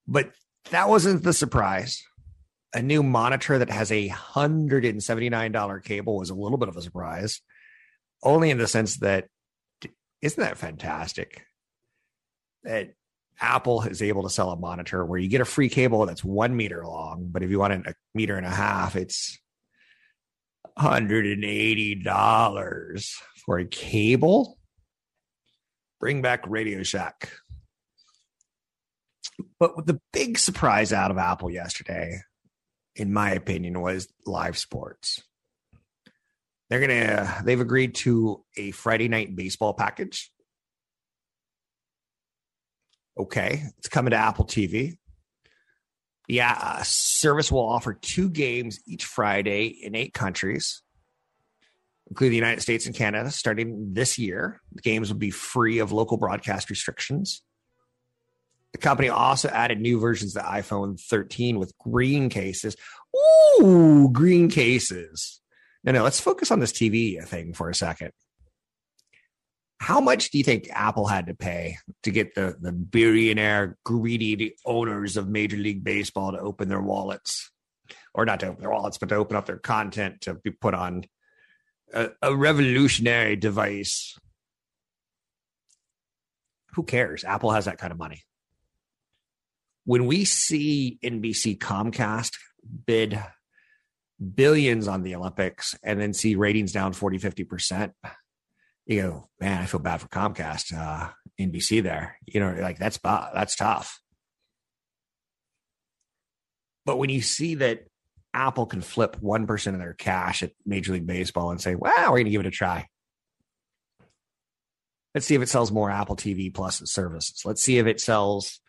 But 0.06 0.30
that 0.70 0.88
wasn't 0.88 1.22
the 1.22 1.32
surprise. 1.32 2.02
A 2.74 2.82
new 2.82 3.02
monitor 3.02 3.58
that 3.58 3.70
has 3.70 3.90
a 3.90 4.08
$179 4.08 5.84
cable 5.84 6.16
was 6.18 6.30
a 6.30 6.34
little 6.34 6.58
bit 6.58 6.68
of 6.68 6.76
a 6.76 6.82
surprise, 6.82 7.40
only 8.22 8.50
in 8.50 8.58
the 8.58 8.68
sense 8.68 8.98
that 8.98 9.26
isn't 10.20 10.42
that 10.42 10.58
fantastic? 10.58 11.44
That 12.64 12.90
Apple 13.40 13.82
is 13.82 14.02
able 14.02 14.24
to 14.24 14.30
sell 14.30 14.50
a 14.50 14.56
monitor 14.56 15.04
where 15.04 15.18
you 15.18 15.28
get 15.28 15.40
a 15.40 15.46
free 15.46 15.68
cable 15.68 16.04
that's 16.04 16.24
one 16.24 16.56
meter 16.56 16.84
long, 16.84 17.28
but 17.30 17.42
if 17.42 17.50
you 17.50 17.58
want 17.58 17.86
a 17.86 17.94
meter 18.14 18.36
and 18.36 18.46
a 18.46 18.50
half, 18.50 18.96
it's 18.96 19.38
$180 20.78 23.12
for 23.44 23.58
a 23.58 23.64
cable. 23.64 24.58
Bring 26.00 26.22
back 26.22 26.44
Radio 26.46 26.82
Shack. 26.82 27.30
But 29.58 29.86
the 29.86 30.00
big 30.12 30.38
surprise 30.38 30.92
out 30.92 31.10
of 31.10 31.18
Apple 31.18 31.50
yesterday, 31.50 32.20
in 32.94 33.12
my 33.12 33.32
opinion, 33.32 33.80
was 33.80 34.08
live 34.24 34.58
sports. 34.58 35.22
They're 36.68 36.80
gonna 36.80 37.42
they've 37.44 37.60
agreed 37.60 37.94
to 37.96 38.44
a 38.56 38.72
Friday 38.72 39.08
night 39.08 39.36
baseball 39.36 39.74
package. 39.74 40.32
Okay, 43.18 43.62
it's 43.78 43.88
coming 43.88 44.10
to 44.10 44.16
Apple 44.16 44.44
TV. 44.44 44.98
Yeah, 46.28 46.58
uh, 46.60 46.82
service 46.82 47.52
will 47.52 47.66
offer 47.66 47.94
two 47.94 48.28
games 48.28 48.80
each 48.86 49.04
Friday 49.04 49.66
in 49.66 49.94
eight 49.94 50.12
countries, 50.12 50.82
including 52.08 52.32
the 52.32 52.36
United 52.36 52.62
States 52.62 52.86
and 52.86 52.94
Canada, 52.94 53.30
starting 53.30 53.94
this 53.94 54.18
year. 54.18 54.60
The 54.72 54.82
games 54.82 55.12
will 55.12 55.18
be 55.18 55.30
free 55.30 55.78
of 55.78 55.92
local 55.92 56.16
broadcast 56.16 56.68
restrictions. 56.68 57.42
The 58.72 58.78
company 58.78 59.08
also 59.08 59.48
added 59.48 59.80
new 59.80 60.00
versions 60.00 60.36
of 60.36 60.42
the 60.42 60.48
iPhone 60.48 61.00
13 61.00 61.58
with 61.58 61.72
green 61.78 62.28
cases. 62.28 62.76
Ooh, 63.60 64.10
green 64.12 64.50
cases. 64.50 65.40
No, 65.84 65.92
no, 65.92 66.02
let's 66.02 66.20
focus 66.20 66.50
on 66.50 66.58
this 66.58 66.72
TV 66.72 67.24
thing 67.24 67.54
for 67.54 67.70
a 67.70 67.74
second. 67.74 68.10
How 69.78 70.00
much 70.00 70.30
do 70.30 70.38
you 70.38 70.44
think 70.44 70.68
Apple 70.72 71.06
had 71.06 71.26
to 71.26 71.34
pay 71.34 71.76
to 72.02 72.10
get 72.10 72.34
the, 72.34 72.56
the 72.58 72.72
billionaire, 72.72 73.76
greedy 73.84 74.56
owners 74.64 75.16
of 75.16 75.28
Major 75.28 75.56
League 75.56 75.84
Baseball 75.84 76.32
to 76.32 76.38
open 76.38 76.68
their 76.68 76.80
wallets? 76.80 77.50
Or 78.14 78.24
not 78.24 78.40
to 78.40 78.48
open 78.48 78.60
their 78.60 78.70
wallets, 78.70 78.96
but 78.96 79.10
to 79.10 79.16
open 79.16 79.36
up 79.36 79.46
their 79.46 79.58
content 79.58 80.22
to 80.22 80.34
be 80.34 80.50
put 80.50 80.72
on 80.72 81.04
a, 81.92 82.08
a 82.22 82.34
revolutionary 82.34 83.36
device. 83.36 84.18
Who 86.72 86.82
cares? 86.82 87.24
Apple 87.24 87.52
has 87.52 87.66
that 87.66 87.78
kind 87.78 87.92
of 87.92 87.98
money. 87.98 88.22
When 89.84 90.06
we 90.06 90.24
see 90.24 90.98
NBC 91.04 91.58
Comcast 91.58 92.32
bid 92.86 93.22
billions 94.34 94.88
on 94.88 95.02
the 95.02 95.14
Olympics 95.14 95.74
and 95.82 96.00
then 96.00 96.12
see 96.12 96.34
ratings 96.34 96.72
down 96.72 96.92
40, 96.92 97.18
50%, 97.18 97.92
you 98.86 99.02
go, 99.02 99.28
man, 99.40 99.62
I 99.62 99.66
feel 99.66 99.80
bad 99.80 100.00
for 100.00 100.08
Comcast, 100.08 100.76
uh, 100.76 101.10
NBC 101.40 101.82
there. 101.82 102.16
You 102.26 102.40
know, 102.40 102.56
like 102.60 102.78
that's 102.78 102.98
that's 102.98 103.56
tough. 103.56 104.00
But 106.84 106.98
when 106.98 107.10
you 107.10 107.20
see 107.20 107.56
that 107.56 107.86
Apple 108.32 108.66
can 108.66 108.80
flip 108.80 109.16
1% 109.20 109.72
of 109.72 109.78
their 109.78 109.94
cash 109.94 110.42
at 110.42 110.52
Major 110.64 110.92
League 110.92 111.06
Baseball 111.06 111.50
and 111.50 111.60
say, 111.60 111.74
wow, 111.74 111.90
we're 112.08 112.18
going 112.18 112.26
to 112.26 112.30
give 112.30 112.42
it 112.42 112.46
a 112.46 112.50
try. 112.52 112.86
Let's 115.14 115.26
see 115.26 115.34
if 115.34 115.42
it 115.42 115.48
sells 115.48 115.72
more 115.72 115.90
Apple 115.90 116.16
TV 116.16 116.54
Plus 116.54 116.82
services. 116.84 117.42
Let's 117.44 117.62
see 117.62 117.78
if 117.78 117.86
it 117.86 118.00
sells. 118.00 118.60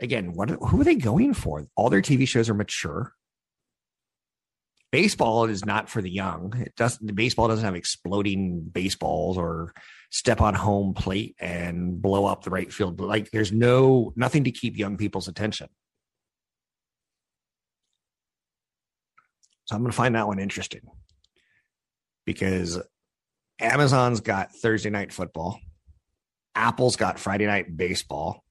Again, 0.00 0.32
what 0.32 0.48
who 0.48 0.80
are 0.80 0.84
they 0.84 0.94
going 0.94 1.34
for? 1.34 1.66
All 1.76 1.90
their 1.90 2.02
TV 2.02 2.26
shows 2.26 2.48
are 2.48 2.54
mature. 2.54 3.12
Baseball 4.92 5.46
is 5.46 5.64
not 5.64 5.88
for 5.88 6.02
the 6.02 6.10
young. 6.10 6.54
It 6.58 6.76
doesn't. 6.76 7.14
Baseball 7.14 7.48
doesn't 7.48 7.64
have 7.64 7.74
exploding 7.74 8.60
baseballs 8.60 9.38
or 9.38 9.72
step 10.10 10.42
on 10.42 10.52
home 10.52 10.92
plate 10.92 11.34
and 11.40 12.00
blow 12.00 12.26
up 12.26 12.44
the 12.44 12.50
right 12.50 12.70
field. 12.70 13.00
Like 13.00 13.30
there's 13.30 13.50
no 13.50 14.12
nothing 14.16 14.44
to 14.44 14.50
keep 14.50 14.76
young 14.76 14.98
people's 14.98 15.28
attention. 15.28 15.68
So 19.64 19.74
I'm 19.74 19.80
going 19.80 19.90
to 19.90 19.96
find 19.96 20.14
that 20.14 20.26
one 20.26 20.38
interesting 20.38 20.82
because 22.26 22.78
Amazon's 23.58 24.20
got 24.20 24.54
Thursday 24.54 24.90
night 24.90 25.10
football. 25.10 25.58
Apple's 26.54 26.96
got 26.96 27.18
Friday 27.18 27.46
night 27.46 27.74
baseball. 27.74 28.44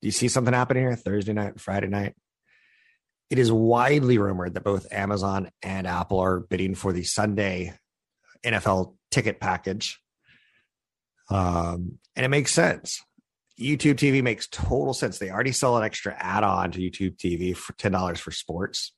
Do 0.00 0.08
you 0.08 0.12
see 0.12 0.28
something 0.28 0.54
happening 0.54 0.84
here? 0.84 0.96
Thursday 0.96 1.34
night, 1.34 1.60
Friday 1.60 1.88
night. 1.88 2.14
It 3.30 3.38
is 3.38 3.50
widely 3.50 4.18
rumored 4.18 4.54
that 4.54 4.64
both 4.64 4.92
Amazon 4.92 5.50
and 5.62 5.86
Apple 5.86 6.20
are 6.20 6.40
bidding 6.40 6.74
for 6.74 6.92
the 6.92 7.04
Sunday 7.04 7.74
NFL 8.44 8.94
ticket 9.10 9.40
package. 9.40 10.00
Um, 11.30 11.98
and 12.14 12.24
it 12.24 12.28
makes 12.28 12.52
sense. 12.52 13.02
YouTube 13.58 13.94
TV 13.94 14.22
makes 14.22 14.46
total 14.48 14.94
sense. 14.94 15.18
They 15.18 15.30
already 15.30 15.52
sell 15.52 15.76
an 15.76 15.84
extra 15.84 16.14
add 16.18 16.44
on 16.44 16.72
to 16.72 16.80
YouTube 16.80 17.16
TV 17.16 17.56
for 17.56 17.72
$10 17.74 18.18
for 18.18 18.30
sports 18.30 18.92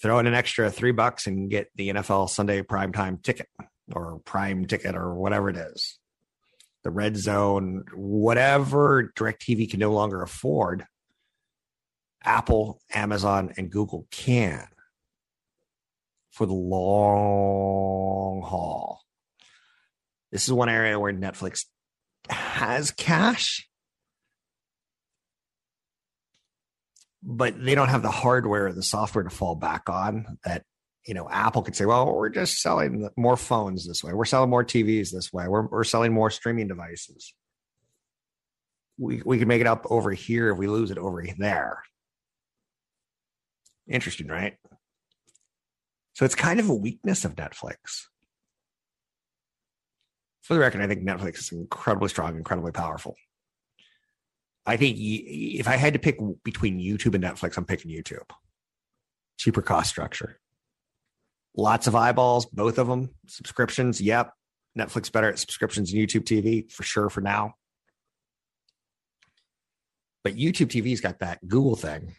throw 0.00 0.18
in 0.18 0.26
an 0.26 0.34
extra 0.34 0.70
three 0.70 0.92
bucks 0.92 1.26
and 1.26 1.50
get 1.50 1.68
the 1.74 1.90
NFL 1.90 2.30
Sunday 2.30 2.62
primetime 2.62 3.22
ticket 3.22 3.48
or 3.92 4.20
prime 4.24 4.64
ticket 4.64 4.94
or 4.94 5.14
whatever 5.14 5.50
it 5.50 5.56
is. 5.56 5.98
The 6.82 6.90
red 6.90 7.16
zone, 7.16 7.84
whatever 7.94 9.12
DirecTV 9.14 9.70
can 9.70 9.80
no 9.80 9.92
longer 9.92 10.22
afford, 10.22 10.86
Apple, 12.22 12.80
Amazon, 12.92 13.52
and 13.56 13.70
Google 13.70 14.06
can 14.10 14.66
for 16.30 16.46
the 16.46 16.54
long 16.54 18.42
haul. 18.42 19.02
This 20.30 20.44
is 20.44 20.52
one 20.52 20.68
area 20.68 20.98
where 20.98 21.12
Netflix 21.12 21.64
has 22.28 22.90
cash 22.90 23.68
but 27.22 27.62
they 27.62 27.74
don't 27.74 27.88
have 27.88 28.02
the 28.02 28.10
hardware 28.10 28.66
or 28.66 28.72
the 28.72 28.82
software 28.82 29.24
to 29.24 29.30
fall 29.30 29.54
back 29.54 29.88
on 29.88 30.38
that 30.44 30.64
you 31.06 31.14
know 31.14 31.28
apple 31.30 31.62
could 31.62 31.76
say 31.76 31.84
well 31.84 32.14
we're 32.14 32.28
just 32.28 32.60
selling 32.60 33.08
more 33.16 33.36
phones 33.36 33.86
this 33.86 34.04
way. 34.04 34.12
We're 34.12 34.24
selling 34.24 34.50
more 34.50 34.64
tvs 34.64 35.10
this 35.12 35.32
way. 35.32 35.48
We're, 35.48 35.66
we're 35.66 35.84
selling 35.84 36.12
more 36.12 36.30
streaming 36.30 36.68
devices. 36.68 37.34
We, 38.98 39.22
we 39.24 39.38
can 39.38 39.48
make 39.48 39.62
it 39.62 39.66
up 39.66 39.86
over 39.90 40.12
here 40.12 40.50
if 40.50 40.58
we 40.58 40.66
lose 40.66 40.90
it 40.90 40.98
over 40.98 41.24
there 41.38 41.82
interesting 43.90 44.28
right 44.28 44.56
so 46.14 46.24
it's 46.24 46.34
kind 46.34 46.60
of 46.60 46.68
a 46.68 46.74
weakness 46.74 47.24
of 47.24 47.34
netflix 47.34 48.06
for 50.42 50.54
the 50.54 50.60
record 50.60 50.80
i 50.80 50.86
think 50.86 51.02
netflix 51.02 51.38
is 51.38 51.52
incredibly 51.52 52.08
strong 52.08 52.36
incredibly 52.36 52.72
powerful 52.72 53.14
I 54.66 54.76
think 54.76 54.98
if 55.00 55.66
I 55.66 55.76
had 55.76 55.94
to 55.94 55.98
pick 55.98 56.18
between 56.44 56.78
YouTube 56.78 57.14
and 57.14 57.24
Netflix, 57.24 57.56
I'm 57.56 57.64
picking 57.64 57.90
YouTube. 57.90 58.30
Cheaper 59.38 59.62
cost 59.62 59.88
structure. 59.90 60.38
Lots 61.56 61.86
of 61.86 61.96
eyeballs, 61.96 62.46
both 62.46 62.78
of 62.78 62.86
them. 62.86 63.10
Subscriptions, 63.26 64.00
yep. 64.00 64.32
Netflix 64.78 65.10
better 65.10 65.28
at 65.28 65.38
subscriptions 65.38 65.90
than 65.90 66.00
YouTube 66.00 66.22
TV 66.24 66.70
for 66.70 66.82
sure 66.82 67.10
for 67.10 67.20
now. 67.20 67.54
But 70.22 70.36
YouTube 70.36 70.68
TV's 70.68 71.00
got 71.00 71.20
that 71.20 71.40
Google 71.48 71.74
thing 71.74 72.14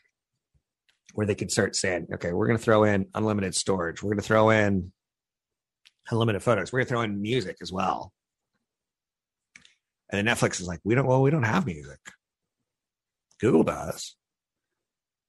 where 1.13 1.27
they 1.27 1.35
could 1.35 1.51
start 1.51 1.75
saying, 1.75 2.07
okay, 2.13 2.33
we're 2.33 2.47
going 2.47 2.57
to 2.57 2.63
throw 2.63 2.83
in 2.83 3.07
unlimited 3.13 3.55
storage. 3.55 4.01
We're 4.01 4.11
going 4.11 4.21
to 4.21 4.27
throw 4.27 4.49
in 4.49 4.91
unlimited 6.09 6.43
photos. 6.43 6.71
We're 6.71 6.79
going 6.79 6.87
to 6.87 6.89
throw 6.89 7.01
in 7.01 7.21
music 7.21 7.57
as 7.61 7.71
well. 7.71 8.11
And 10.11 10.25
then 10.25 10.33
Netflix 10.35 10.59
is 10.59 10.67
like, 10.67 10.79
we 10.83 10.95
don't, 10.95 11.07
well, 11.07 11.21
we 11.21 11.31
don't 11.31 11.43
have 11.43 11.65
music. 11.65 11.99
Google 13.39 13.63
does. 13.63 14.15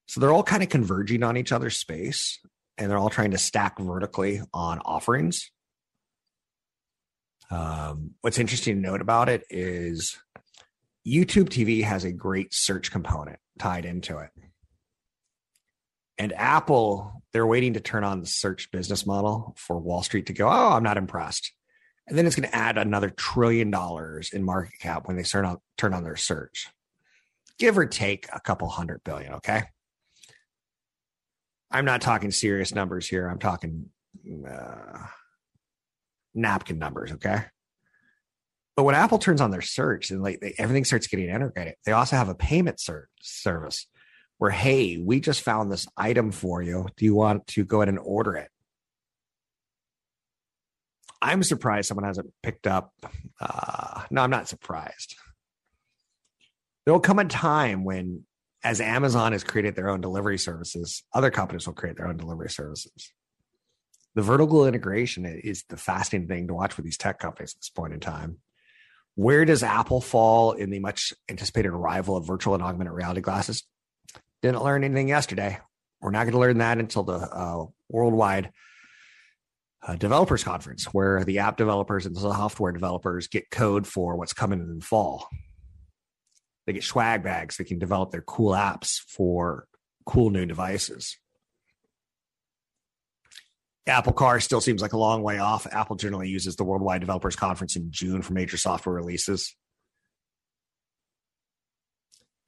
So 0.07 0.19
they're 0.19 0.31
all 0.31 0.43
kind 0.43 0.61
of 0.61 0.69
converging 0.69 1.23
on 1.23 1.37
each 1.37 1.51
other's 1.51 1.77
space 1.77 2.39
and 2.77 2.89
they're 2.89 2.97
all 2.97 3.09
trying 3.09 3.31
to 3.31 3.37
stack 3.37 3.79
vertically 3.79 4.41
on 4.53 4.79
offerings. 4.79 5.51
Um, 7.49 8.11
what's 8.21 8.39
interesting 8.39 8.75
to 8.75 8.81
note 8.81 9.01
about 9.01 9.29
it 9.29 9.43
is 9.49 10.17
YouTube 11.07 11.49
TV 11.49 11.83
has 11.83 12.03
a 12.03 12.11
great 12.11 12.53
search 12.53 12.91
component 12.91 13.39
tied 13.59 13.85
into 13.85 14.17
it. 14.17 14.31
And 16.17 16.33
Apple, 16.33 17.23
they're 17.31 17.47
waiting 17.47 17.73
to 17.73 17.79
turn 17.79 18.03
on 18.03 18.19
the 18.19 18.27
search 18.27 18.71
business 18.71 19.05
model 19.05 19.55
for 19.57 19.79
Wall 19.79 20.03
Street 20.03 20.27
to 20.27 20.33
go, 20.33 20.47
oh, 20.47 20.73
I'm 20.73 20.83
not 20.83 20.97
impressed. 20.97 21.51
And 22.07 22.17
then 22.17 22.27
it's 22.27 22.35
going 22.35 22.49
to 22.49 22.55
add 22.55 22.77
another 22.77 23.09
trillion 23.09 23.71
dollars 23.71 24.31
in 24.31 24.43
market 24.43 24.79
cap 24.79 25.07
when 25.07 25.17
they 25.17 25.23
turn 25.23 25.45
on, 25.45 25.57
turn 25.77 25.93
on 25.93 26.03
their 26.03 26.17
search 26.17 26.67
give 27.59 27.77
or 27.77 27.85
take 27.85 28.27
a 28.33 28.39
couple 28.39 28.67
hundred 28.67 29.03
billion. 29.03 29.33
Okay. 29.35 29.63
I'm 31.71 31.85
not 31.85 32.01
talking 32.01 32.31
serious 32.31 32.73
numbers 32.73 33.07
here. 33.07 33.27
I'm 33.27 33.39
talking 33.39 33.89
uh, 34.47 35.07
napkin 36.33 36.77
numbers. 36.77 37.11
Okay. 37.13 37.43
But 38.75 38.83
when 38.83 38.95
Apple 38.95 39.19
turns 39.19 39.41
on 39.41 39.51
their 39.51 39.61
search 39.61 40.11
and 40.11 40.21
like 40.21 40.39
they, 40.39 40.55
everything 40.57 40.83
starts 40.83 41.07
getting 41.07 41.29
integrated, 41.29 41.75
they 41.85 41.91
also 41.91 42.15
have 42.15 42.29
a 42.29 42.35
payment 42.35 42.79
ser- 42.79 43.09
service 43.21 43.87
where, 44.37 44.51
hey, 44.51 44.97
we 44.97 45.19
just 45.19 45.41
found 45.41 45.71
this 45.71 45.87
item 45.95 46.31
for 46.31 46.61
you. 46.61 46.87
Do 46.97 47.05
you 47.05 47.15
want 47.15 47.47
to 47.47 47.63
go 47.65 47.79
ahead 47.81 47.89
and 47.89 47.99
order 47.99 48.35
it? 48.35 48.49
I'm 51.21 51.43
surprised 51.43 51.87
someone 51.87 52.05
hasn't 52.05 52.33
picked 52.41 52.67
up. 52.67 52.91
Uh, 53.39 54.03
no, 54.11 54.21
I'm 54.21 54.29
not 54.29 54.49
surprised 54.49 55.15
there 56.85 56.93
will 56.93 57.01
come 57.01 57.19
a 57.19 57.25
time 57.25 57.83
when 57.83 58.23
as 58.63 58.79
Amazon 58.79 59.33
has 59.33 59.43
created 59.43 59.75
their 59.75 59.89
own 59.89 60.01
delivery 60.01 60.37
services, 60.37 61.03
other 61.13 61.31
companies 61.31 61.67
will 61.67 61.73
create 61.73 61.97
their 61.97 62.07
own 62.07 62.17
delivery 62.17 62.49
services. 62.49 63.11
The 64.15 64.21
vertical 64.21 64.67
integration 64.67 65.25
is 65.25 65.63
the 65.69 65.77
fascinating 65.77 66.27
thing 66.27 66.47
to 66.47 66.53
watch 66.53 66.77
with 66.77 66.85
these 66.85 66.97
tech 66.97 67.19
companies 67.19 67.55
at 67.55 67.61
this 67.61 67.69
point 67.69 67.93
in 67.93 67.99
time. 67.99 68.37
Where 69.15 69.43
does 69.43 69.63
Apple 69.63 70.01
fall 70.01 70.53
in 70.53 70.69
the 70.69 70.79
much 70.79 71.13
anticipated 71.29 71.69
arrival 71.69 72.15
of 72.15 72.25
virtual 72.25 72.53
and 72.53 72.63
augmented 72.63 72.93
reality 72.93 73.21
glasses? 73.21 73.63
Didn't 74.43 74.63
learn 74.63 74.83
anything 74.83 75.07
yesterday. 75.07 75.57
We're 76.01 76.11
not 76.11 76.23
going 76.23 76.33
to 76.33 76.39
learn 76.39 76.57
that 76.57 76.77
until 76.77 77.03
the 77.03 77.13
uh, 77.13 77.65
worldwide 77.87 78.51
uh, 79.81 79.95
developers 79.95 80.43
conference, 80.43 80.85
where 80.93 81.23
the 81.23 81.39
app 81.39 81.55
developers 81.55 82.05
and 82.05 82.13
the 82.13 82.19
software 82.19 82.73
developers 82.73 83.29
get 83.29 83.49
code 83.49 83.87
for 83.87 84.17
what's 84.17 84.33
coming 84.33 84.59
in 84.59 84.79
the 84.79 84.85
fall. 84.85 85.29
They 86.67 86.73
get 86.73 86.83
swag 86.83 87.23
bags. 87.23 87.55
They 87.55 87.63
can 87.63 87.79
develop 87.79 88.11
their 88.11 88.21
cool 88.21 88.51
apps 88.51 88.99
for 88.99 89.67
cool 90.05 90.29
new 90.29 90.45
devices. 90.45 91.17
Apple 93.87 94.13
Car 94.13 94.41
still 94.41 94.61
seems 94.61 94.81
like 94.81 94.93
a 94.93 94.97
long 94.97 95.23
way 95.23 95.39
off. 95.39 95.67
Apple 95.71 95.95
generally 95.95 96.27
uses 96.27 96.57
the 96.57 96.65
Worldwide 96.65 96.99
Developers 96.99 97.37
Conference 97.37 97.77
in 97.77 97.91
June 97.91 98.21
for 98.21 98.33
major 98.33 98.57
software 98.57 98.95
releases. 98.95 99.55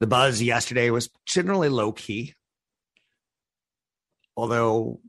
The 0.00 0.06
buzz 0.06 0.42
yesterday 0.42 0.90
was 0.90 1.08
generally 1.26 1.68
low 1.68 1.92
key. 1.92 2.34
Although, 4.36 5.00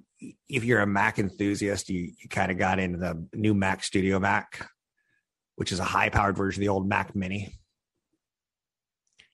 if 0.48 0.64
you're 0.64 0.80
a 0.80 0.88
Mac 0.88 1.20
enthusiast, 1.20 1.90
you, 1.90 2.14
you 2.22 2.30
kind 2.30 2.52
of 2.52 2.58
got 2.58 2.80
into 2.80 2.98
the 2.98 3.28
new 3.34 3.54
Mac 3.54 3.84
Studio 3.84 4.20
Mac, 4.20 4.68
which 5.56 5.72
is 5.72 5.80
a 5.80 5.84
high 5.84 6.10
powered 6.10 6.38
version 6.38 6.62
of 6.62 6.66
the 6.66 6.70
old 6.70 6.88
Mac 6.88 7.16
Mini. 7.16 7.54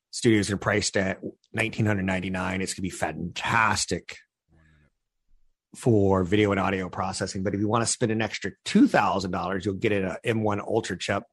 Studios 0.10 0.52
are 0.52 0.58
priced 0.58 0.98
at 0.98 1.22
1999 1.52 2.62
It's 2.62 2.74
going 2.74 2.76
to 2.78 2.82
be 2.82 2.90
fantastic 2.90 4.18
for 5.76 6.24
video 6.24 6.52
and 6.52 6.60
audio 6.60 6.90
processing. 6.90 7.44
But 7.44 7.54
if 7.54 7.60
you 7.60 7.68
want 7.68 7.84
to 7.84 7.92
spend 7.92 8.12
an 8.12 8.22
extra 8.22 8.52
$2,000, 8.66 9.66
you'll 9.66 9.74
get 9.76 9.92
it 9.92 10.04
a 10.04 10.20
M1 10.26 10.60
Ultra 10.60 10.98
chip. 10.98 11.24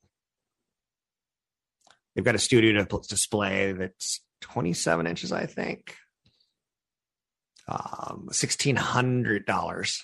They've 2.21 2.25
got 2.27 2.35
a 2.35 2.39
studio 2.39 2.85
display 3.09 3.73
that's 3.73 4.21
27 4.43 5.07
inches, 5.07 5.33
I 5.33 5.47
think. 5.47 5.97
Um, 7.67 8.29
$1,600. 8.31 10.01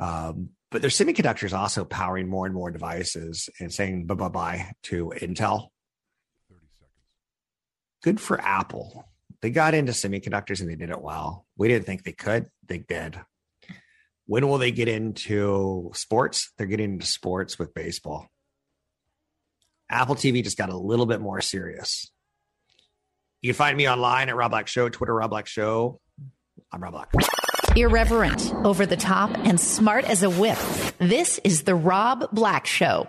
Um, 0.00 0.48
but 0.70 0.80
their 0.80 0.88
semiconductors 0.88 1.52
also 1.52 1.84
powering 1.84 2.26
more 2.26 2.46
and 2.46 2.54
more 2.54 2.70
devices 2.70 3.50
and 3.60 3.70
saying 3.70 4.06
bye 4.06 4.14
bye 4.14 4.28
bye 4.28 4.72
to 4.84 5.12
Intel. 5.20 5.68
Good 8.02 8.18
for 8.18 8.40
Apple 8.40 9.04
they 9.42 9.50
got 9.50 9.74
into 9.74 9.92
semiconductors 9.92 10.60
and 10.60 10.70
they 10.70 10.76
did 10.76 10.90
it 10.90 11.02
well. 11.02 11.44
We 11.56 11.68
didn't 11.68 11.84
think 11.84 12.04
they 12.04 12.12
could. 12.12 12.46
They 12.66 12.78
did. 12.78 13.20
When 14.26 14.48
will 14.48 14.58
they 14.58 14.70
get 14.70 14.88
into 14.88 15.90
sports? 15.94 16.52
They're 16.56 16.68
getting 16.68 16.94
into 16.94 17.06
sports 17.06 17.58
with 17.58 17.74
baseball. 17.74 18.28
Apple 19.92 20.14
TV 20.14 20.42
just 20.42 20.56
got 20.56 20.70
a 20.70 20.76
little 20.76 21.06
bit 21.06 21.20
more 21.20 21.40
serious. 21.40 22.10
You 23.42 23.52
can 23.52 23.56
find 23.56 23.76
me 23.76 23.88
online 23.88 24.28
at 24.28 24.36
Rob 24.36 24.50
Black 24.52 24.68
Show, 24.68 24.88
Twitter 24.88 25.14
Rob 25.14 25.30
Black 25.30 25.46
Show. 25.46 26.00
I'm 26.72 26.82
Rob 26.82 26.92
Black. 26.92 27.12
Irreverent, 27.76 28.54
over 28.64 28.86
the 28.86 28.96
top, 28.96 29.30
and 29.38 29.60
smart 29.60 30.04
as 30.04 30.22
a 30.22 30.30
whip. 30.30 30.58
This 30.98 31.40
is 31.44 31.62
the 31.62 31.74
Rob 31.74 32.28
Black 32.32 32.66
Show. 32.66 33.08